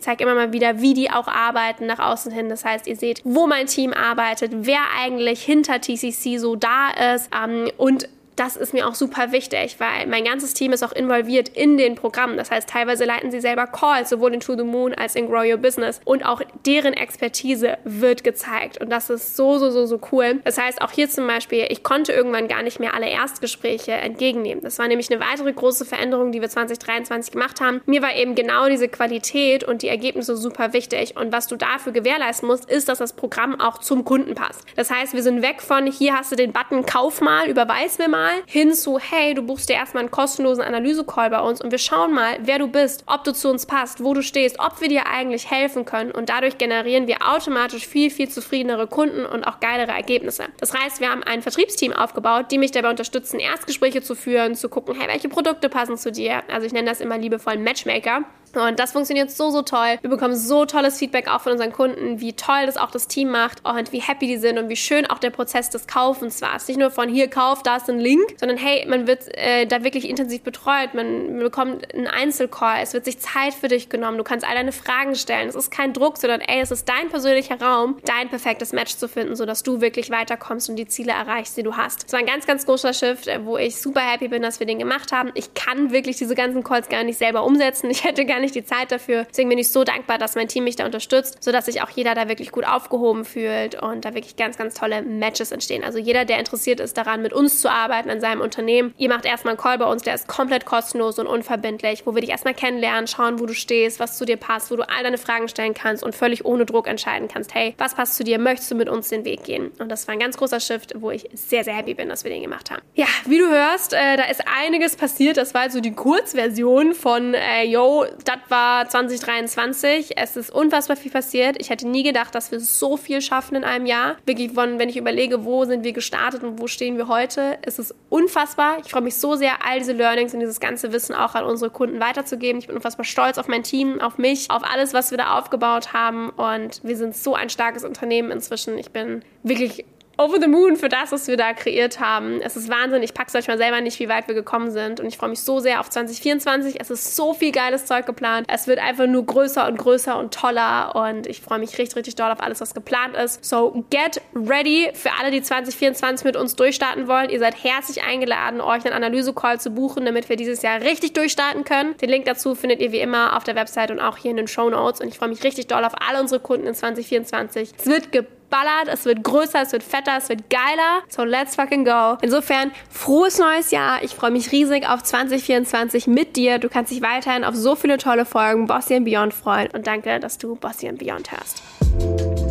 zeige 0.00 0.24
immer 0.24 0.34
mal 0.34 0.52
wieder, 0.52 0.80
wie 0.80 0.94
die 0.94 1.10
auch 1.10 1.28
arbeiten 1.28 1.86
nach 1.86 1.98
außen 1.98 2.32
hin. 2.32 2.48
Das 2.48 2.64
heißt, 2.64 2.86
ihr 2.86 2.96
seht, 2.96 3.20
wo 3.24 3.46
mein 3.46 3.66
Team 3.66 3.92
arbeitet, 3.92 4.52
wer 4.54 4.80
eigentlich 4.98 5.42
hinter 5.42 5.80
TCC 5.80 6.38
so 6.38 6.56
da 6.56 6.90
ist 7.14 7.30
ähm, 7.34 7.70
und 7.76 8.08
das 8.36 8.56
ist 8.56 8.74
mir 8.74 8.86
auch 8.86 8.94
super 8.94 9.32
wichtig, 9.32 9.76
weil 9.78 10.06
mein 10.06 10.24
ganzes 10.24 10.52
Team 10.52 10.72
ist 10.72 10.82
auch 10.82 10.92
involviert 10.92 11.48
in 11.48 11.78
den 11.78 11.94
Programmen. 11.94 12.36
Das 12.36 12.50
heißt, 12.50 12.68
teilweise 12.68 13.06
leiten 13.06 13.30
sie 13.30 13.40
selber 13.40 13.66
Calls, 13.66 14.10
sowohl 14.10 14.34
in 14.34 14.40
To 14.40 14.56
the 14.56 14.62
Moon 14.62 14.94
als 14.94 15.14
in 15.14 15.26
Grow 15.26 15.44
Your 15.44 15.56
Business. 15.56 16.00
Und 16.04 16.24
auch 16.24 16.42
deren 16.66 16.92
Expertise 16.92 17.78
wird 17.84 18.24
gezeigt. 18.24 18.78
Und 18.80 18.90
das 18.90 19.08
ist 19.08 19.36
so, 19.36 19.58
so, 19.58 19.70
so, 19.70 19.86
so 19.86 19.98
cool. 20.12 20.40
Das 20.44 20.58
heißt, 20.58 20.82
auch 20.82 20.90
hier 20.90 21.08
zum 21.08 21.26
Beispiel, 21.26 21.66
ich 21.70 21.82
konnte 21.82 22.12
irgendwann 22.12 22.46
gar 22.46 22.62
nicht 22.62 22.78
mehr 22.78 22.92
alle 22.94 23.08
Erstgespräche 23.08 23.92
entgegennehmen. 23.92 24.62
Das 24.62 24.78
war 24.78 24.86
nämlich 24.86 25.10
eine 25.10 25.20
weitere 25.20 25.52
große 25.52 25.86
Veränderung, 25.86 26.30
die 26.30 26.42
wir 26.42 26.50
2023 26.50 27.32
gemacht 27.32 27.60
haben. 27.62 27.80
Mir 27.86 28.02
war 28.02 28.14
eben 28.14 28.34
genau 28.34 28.68
diese 28.68 28.88
Qualität 28.88 29.64
und 29.64 29.80
die 29.80 29.88
Ergebnisse 29.88 30.36
super 30.36 30.74
wichtig. 30.74 31.16
Und 31.16 31.32
was 31.32 31.46
du 31.46 31.56
dafür 31.56 31.92
gewährleisten 31.92 32.46
musst, 32.46 32.70
ist, 32.70 32.90
dass 32.90 32.98
das 32.98 33.14
Programm 33.14 33.58
auch 33.58 33.78
zum 33.78 34.04
Kunden 34.04 34.34
passt. 34.34 34.62
Das 34.76 34.90
heißt, 34.90 35.14
wir 35.14 35.22
sind 35.22 35.40
weg 35.40 35.62
von, 35.62 35.86
hier 35.86 36.14
hast 36.14 36.32
du 36.32 36.36
den 36.36 36.52
Button, 36.52 36.84
kauf 36.84 37.22
mal, 37.22 37.48
überweis 37.48 37.96
mir 37.96 38.08
mal 38.08 38.25
mal 38.26 38.42
hin 38.46 38.74
zu, 38.74 38.98
hey, 38.98 39.34
du 39.34 39.42
buchst 39.42 39.68
dir 39.68 39.74
erstmal 39.74 40.02
einen 40.02 40.10
kostenlosen 40.10 40.64
Analyse-Call 40.64 41.30
bei 41.30 41.40
uns 41.40 41.60
und 41.60 41.70
wir 41.70 41.78
schauen 41.78 42.12
mal, 42.12 42.38
wer 42.40 42.58
du 42.58 42.66
bist, 42.66 43.04
ob 43.06 43.24
du 43.24 43.32
zu 43.32 43.48
uns 43.48 43.66
passt, 43.66 44.02
wo 44.02 44.14
du 44.14 44.22
stehst, 44.22 44.58
ob 44.58 44.80
wir 44.80 44.88
dir 44.88 45.06
eigentlich 45.06 45.50
helfen 45.50 45.84
können 45.84 46.10
und 46.10 46.28
dadurch 46.28 46.58
generieren 46.58 47.06
wir 47.06 47.18
automatisch 47.28 47.86
viel, 47.86 48.10
viel 48.10 48.28
zufriedenere 48.28 48.86
Kunden 48.88 49.24
und 49.24 49.44
auch 49.44 49.60
geilere 49.60 49.92
Ergebnisse. 49.92 50.44
Das 50.58 50.74
heißt, 50.74 51.00
wir 51.00 51.10
haben 51.10 51.22
ein 51.22 51.42
Vertriebsteam 51.42 51.92
aufgebaut, 51.92 52.46
die 52.50 52.58
mich 52.58 52.72
dabei 52.72 52.90
unterstützen, 52.90 53.38
Erstgespräche 53.38 54.02
zu 54.02 54.14
führen, 54.14 54.54
zu 54.54 54.68
gucken, 54.68 54.96
hey, 54.98 55.08
welche 55.08 55.28
Produkte 55.28 55.68
passen 55.68 55.96
zu 55.96 56.10
dir. 56.10 56.42
Also 56.52 56.66
ich 56.66 56.72
nenne 56.72 56.88
das 56.88 57.00
immer 57.00 57.18
liebevoll 57.18 57.58
Matchmaker. 57.58 58.24
Und 58.54 58.78
das 58.78 58.92
funktioniert 58.92 59.30
so, 59.30 59.50
so 59.50 59.62
toll. 59.62 59.98
Wir 60.00 60.08
bekommen 60.08 60.34
so 60.34 60.64
tolles 60.64 60.98
Feedback 60.98 61.28
auch 61.28 61.42
von 61.42 61.52
unseren 61.52 61.72
Kunden, 61.72 62.20
wie 62.20 62.32
toll 62.32 62.64
das 62.64 62.78
auch 62.78 62.90
das 62.90 63.06
Team 63.06 63.30
macht 63.30 63.62
und 63.64 63.92
wie 63.92 64.00
happy 64.00 64.26
die 64.26 64.38
sind 64.38 64.58
und 64.58 64.68
wie 64.68 64.76
schön 64.76 65.04
auch 65.06 65.18
der 65.18 65.30
Prozess 65.30 65.68
des 65.68 65.86
Kaufens 65.86 66.40
war. 66.40 66.56
Es 66.56 66.62
ist 66.62 66.68
nicht 66.68 66.78
nur 66.78 66.90
von 66.90 67.08
hier 67.08 67.28
kauf, 67.28 67.62
da 67.62 67.76
ist 67.76 67.90
ein 67.90 67.98
Link, 67.98 68.15
sondern 68.36 68.56
hey, 68.56 68.86
man 68.86 69.06
wird 69.06 69.26
äh, 69.36 69.66
da 69.66 69.84
wirklich 69.84 70.08
intensiv 70.08 70.42
betreut, 70.42 70.94
man 70.94 71.38
bekommt 71.38 71.94
einen 71.94 72.06
Einzelcall, 72.06 72.80
es 72.82 72.92
wird 72.92 73.04
sich 73.04 73.18
Zeit 73.18 73.54
für 73.54 73.68
dich 73.68 73.88
genommen, 73.88 74.18
du 74.18 74.24
kannst 74.24 74.46
all 74.46 74.54
deine 74.54 74.72
Fragen 74.72 75.14
stellen. 75.14 75.48
Es 75.48 75.54
ist 75.54 75.70
kein 75.70 75.92
Druck, 75.92 76.18
sondern 76.18 76.40
ey, 76.40 76.60
es 76.60 76.70
ist 76.70 76.88
dein 76.88 77.08
persönlicher 77.08 77.60
Raum, 77.60 77.98
dein 78.04 78.28
perfektes 78.28 78.72
Match 78.72 78.96
zu 78.96 79.08
finden, 79.08 79.36
sodass 79.36 79.62
du 79.62 79.80
wirklich 79.80 80.10
weiterkommst 80.10 80.68
und 80.68 80.76
die 80.76 80.86
Ziele 80.86 81.12
erreichst, 81.12 81.56
die 81.56 81.62
du 81.62 81.76
hast. 81.76 82.04
Das 82.04 82.12
war 82.12 82.20
ein 82.20 82.26
ganz, 82.26 82.46
ganz 82.46 82.66
großer 82.66 82.92
Shift, 82.92 83.28
äh, 83.28 83.44
wo 83.44 83.58
ich 83.58 83.80
super 83.80 84.00
happy 84.00 84.28
bin, 84.28 84.42
dass 84.42 84.60
wir 84.60 84.66
den 84.66 84.78
gemacht 84.78 85.12
haben. 85.12 85.30
Ich 85.34 85.54
kann 85.54 85.90
wirklich 85.90 86.16
diese 86.16 86.34
ganzen 86.34 86.62
Calls 86.62 86.88
gar 86.88 87.04
nicht 87.04 87.18
selber 87.18 87.44
umsetzen. 87.44 87.90
Ich 87.90 88.04
hätte 88.04 88.26
gar 88.26 88.40
nicht 88.40 88.54
die 88.54 88.64
Zeit 88.64 88.92
dafür. 88.92 89.26
Deswegen 89.30 89.48
bin 89.48 89.58
ich 89.58 89.70
so 89.70 89.84
dankbar, 89.84 90.18
dass 90.18 90.34
mein 90.34 90.48
Team 90.48 90.64
mich 90.64 90.76
da 90.76 90.84
unterstützt, 90.84 91.42
sodass 91.42 91.66
sich 91.66 91.82
auch 91.82 91.90
jeder 91.90 92.14
da 92.14 92.28
wirklich 92.28 92.52
gut 92.52 92.66
aufgehoben 92.66 93.24
fühlt 93.24 93.80
und 93.80 94.04
da 94.04 94.14
wirklich 94.14 94.36
ganz, 94.36 94.58
ganz 94.58 94.74
tolle 94.74 95.02
Matches 95.02 95.52
entstehen. 95.52 95.82
Also 95.84 95.98
jeder, 95.98 96.24
der 96.24 96.38
interessiert 96.38 96.80
ist 96.80 96.96
daran, 96.96 97.22
mit 97.22 97.32
uns 97.32 97.60
zu 97.60 97.70
arbeiten 97.70 98.05
an 98.10 98.20
seinem 98.20 98.40
Unternehmen, 98.40 98.94
ihr 98.98 99.08
macht 99.08 99.24
erstmal 99.24 99.52
einen 99.52 99.60
Call 99.60 99.78
bei 99.78 99.86
uns, 99.86 100.02
der 100.02 100.14
ist 100.14 100.28
komplett 100.28 100.64
kostenlos 100.64 101.18
und 101.18 101.26
unverbindlich, 101.26 102.06
wo 102.06 102.14
wir 102.14 102.20
dich 102.20 102.30
erstmal 102.30 102.54
kennenlernen, 102.54 103.06
schauen, 103.06 103.40
wo 103.40 103.46
du 103.46 103.54
stehst, 103.54 104.00
was 104.00 104.18
zu 104.18 104.24
dir 104.24 104.36
passt, 104.36 104.70
wo 104.70 104.76
du 104.76 104.88
all 104.88 105.02
deine 105.02 105.18
Fragen 105.18 105.48
stellen 105.48 105.74
kannst 105.74 106.02
und 106.02 106.14
völlig 106.14 106.44
ohne 106.44 106.66
Druck 106.66 106.86
entscheiden 106.86 107.28
kannst, 107.28 107.54
hey, 107.54 107.74
was 107.78 107.94
passt 107.94 108.16
zu 108.16 108.24
dir, 108.24 108.38
möchtest 108.38 108.70
du 108.70 108.74
mit 108.74 108.88
uns 108.88 109.08
den 109.08 109.24
Weg 109.24 109.44
gehen? 109.44 109.72
Und 109.78 109.88
das 109.88 110.06
war 110.06 110.12
ein 110.12 110.20
ganz 110.20 110.36
großer 110.36 110.60
Shift, 110.60 110.94
wo 111.00 111.10
ich 111.10 111.28
sehr, 111.32 111.64
sehr 111.64 111.74
happy 111.74 111.94
bin, 111.94 112.08
dass 112.08 112.24
wir 112.24 112.30
den 112.30 112.42
gemacht 112.42 112.70
haben. 112.70 112.82
Ja, 112.94 113.06
wie 113.26 113.38
du 113.38 113.48
hörst, 113.48 113.92
äh, 113.92 114.16
da 114.16 114.24
ist 114.24 114.42
einiges 114.60 114.96
passiert. 114.96 115.36
Das 115.36 115.54
war 115.54 115.62
also 115.62 115.80
die 115.80 115.92
Kurzversion 115.92 116.94
von, 116.94 117.34
äh, 117.34 117.64
yo, 117.64 118.04
das 118.24 118.38
war 118.48 118.88
2023. 118.88 120.16
Es 120.16 120.36
ist 120.36 120.50
unfassbar 120.50 120.96
viel 120.96 121.10
passiert. 121.10 121.56
Ich 121.60 121.70
hätte 121.70 121.88
nie 121.88 122.02
gedacht, 122.02 122.34
dass 122.34 122.50
wir 122.50 122.60
so 122.60 122.96
viel 122.96 123.20
schaffen 123.20 123.56
in 123.56 123.64
einem 123.64 123.86
Jahr. 123.86 124.16
Wirklich, 124.26 124.52
von, 124.52 124.78
wenn 124.78 124.88
ich 124.88 124.96
überlege, 124.96 125.44
wo 125.44 125.64
sind 125.64 125.84
wir 125.84 125.92
gestartet 125.92 126.42
und 126.42 126.60
wo 126.60 126.66
stehen 126.66 126.96
wir 126.96 127.08
heute, 127.08 127.58
ist 127.64 127.78
es 127.78 127.94
unfassbar. 128.08 128.78
Ich 128.84 128.90
freue 128.90 129.02
mich 129.02 129.16
so 129.16 129.34
sehr, 129.34 129.66
all 129.66 129.78
diese 129.78 129.92
Learnings 129.92 130.32
und 130.32 130.40
dieses 130.40 130.60
ganze 130.60 130.92
Wissen 130.92 131.14
auch 131.14 131.34
an 131.34 131.44
unsere 131.44 131.70
Kunden 131.70 132.00
weiterzugeben. 132.00 132.58
Ich 132.60 132.68
bin 132.68 132.76
unfassbar 132.76 133.04
stolz 133.04 133.38
auf 133.38 133.48
mein 133.48 133.62
Team, 133.62 134.00
auf 134.00 134.18
mich, 134.18 134.50
auf 134.50 134.62
alles, 134.64 134.94
was 134.94 135.10
wir 135.10 135.18
da 135.18 135.38
aufgebaut 135.38 135.92
haben. 135.92 136.30
Und 136.30 136.82
wir 136.84 136.96
sind 136.96 137.16
so 137.16 137.34
ein 137.34 137.50
starkes 137.50 137.84
Unternehmen 137.84 138.30
inzwischen. 138.30 138.78
Ich 138.78 138.90
bin 138.90 139.24
wirklich 139.42 139.84
over 140.18 140.40
the 140.40 140.48
moon 140.48 140.76
für 140.76 140.88
das, 140.88 141.12
was 141.12 141.28
wir 141.28 141.36
da 141.36 141.52
kreiert 141.52 142.00
haben. 142.00 142.40
Es 142.40 142.56
ist 142.56 142.70
Wahnsinn. 142.70 143.02
Ich 143.02 143.12
pack's 143.12 143.34
euch 143.34 143.48
mal 143.48 143.58
selber 143.58 143.80
nicht, 143.80 143.98
wie 144.00 144.08
weit 144.08 144.28
wir 144.28 144.34
gekommen 144.34 144.70
sind. 144.70 144.98
Und 145.00 145.06
ich 145.06 145.18
freue 145.18 145.30
mich 145.30 145.40
so 145.40 145.60
sehr 145.60 145.80
auf 145.80 145.90
2024. 145.90 146.80
Es 146.80 146.90
ist 146.90 147.16
so 147.16 147.34
viel 147.34 147.52
geiles 147.52 147.84
Zeug 147.84 148.06
geplant. 148.06 148.46
Es 148.50 148.66
wird 148.66 148.78
einfach 148.78 149.06
nur 149.06 149.26
größer 149.26 149.66
und 149.68 149.76
größer 149.76 150.18
und 150.18 150.32
toller. 150.32 150.94
Und 150.96 151.26
ich 151.26 151.40
freue 151.40 151.58
mich 151.58 151.76
richtig, 151.78 151.96
richtig 151.96 152.14
doll 152.14 152.30
auf 152.30 152.40
alles, 152.40 152.60
was 152.60 152.74
geplant 152.74 153.14
ist. 153.16 153.44
So 153.44 153.84
get 153.90 154.22
ready 154.34 154.90
für 154.94 155.10
alle, 155.20 155.30
die 155.30 155.42
2024 155.42 156.24
mit 156.24 156.36
uns 156.36 156.56
durchstarten 156.56 157.08
wollen. 157.08 157.28
Ihr 157.28 157.38
seid 157.38 157.62
herzlich 157.62 158.02
eingeladen, 158.02 158.60
euch 158.60 158.84
einen 158.86 158.94
Analyse-Call 158.94 159.60
zu 159.60 159.70
buchen, 159.70 160.06
damit 160.06 160.28
wir 160.28 160.36
dieses 160.36 160.62
Jahr 160.62 160.80
richtig 160.80 161.12
durchstarten 161.12 161.64
können. 161.64 161.96
Den 161.98 162.08
Link 162.08 162.24
dazu 162.24 162.54
findet 162.54 162.80
ihr 162.80 162.92
wie 162.92 163.00
immer 163.00 163.36
auf 163.36 163.44
der 163.44 163.54
Website 163.54 163.90
und 163.90 164.00
auch 164.00 164.16
hier 164.16 164.30
in 164.30 164.38
den 164.38 164.48
Show 164.48 164.70
Notes. 164.70 165.00
Und 165.00 165.08
ich 165.08 165.18
freue 165.18 165.28
mich 165.28 165.44
richtig 165.44 165.66
doll 165.66 165.84
auf 165.84 165.92
alle 166.08 166.20
unsere 166.20 166.40
Kunden 166.40 166.66
in 166.66 166.74
2024. 166.74 167.74
Es 167.78 167.86
wird 167.86 168.12
geballert, 168.46 168.88
es 168.88 169.04
wird 169.04 169.22
größer, 169.22 169.62
es 169.62 169.72
wird 169.72 169.82
fetter, 169.82 170.16
es 170.18 170.28
wird 170.28 170.48
geiler. 170.50 171.02
So 171.08 171.24
let's 171.24 171.56
fucking 171.56 171.84
go. 171.84 172.16
Insofern, 172.22 172.72
frohes 172.90 173.38
neues 173.38 173.70
Jahr. 173.70 174.02
Ich 174.02 174.14
freue 174.14 174.30
mich 174.30 174.52
riesig 174.52 174.88
auf 174.88 175.02
2024 175.02 176.06
mit 176.06 176.36
dir. 176.36 176.58
Du 176.58 176.68
kannst 176.68 176.92
dich 176.92 177.02
weiterhin 177.02 177.44
auf 177.44 177.54
so 177.54 177.74
viele 177.74 177.98
tolle 177.98 178.24
Folgen 178.24 178.66
Bossy 178.66 179.00
Beyond 179.00 179.34
freuen. 179.34 179.68
Und 179.72 179.86
danke, 179.86 180.20
dass 180.20 180.38
du 180.38 180.56
Bossy 180.56 180.90
Beyond 180.92 181.32
hörst. 181.32 182.35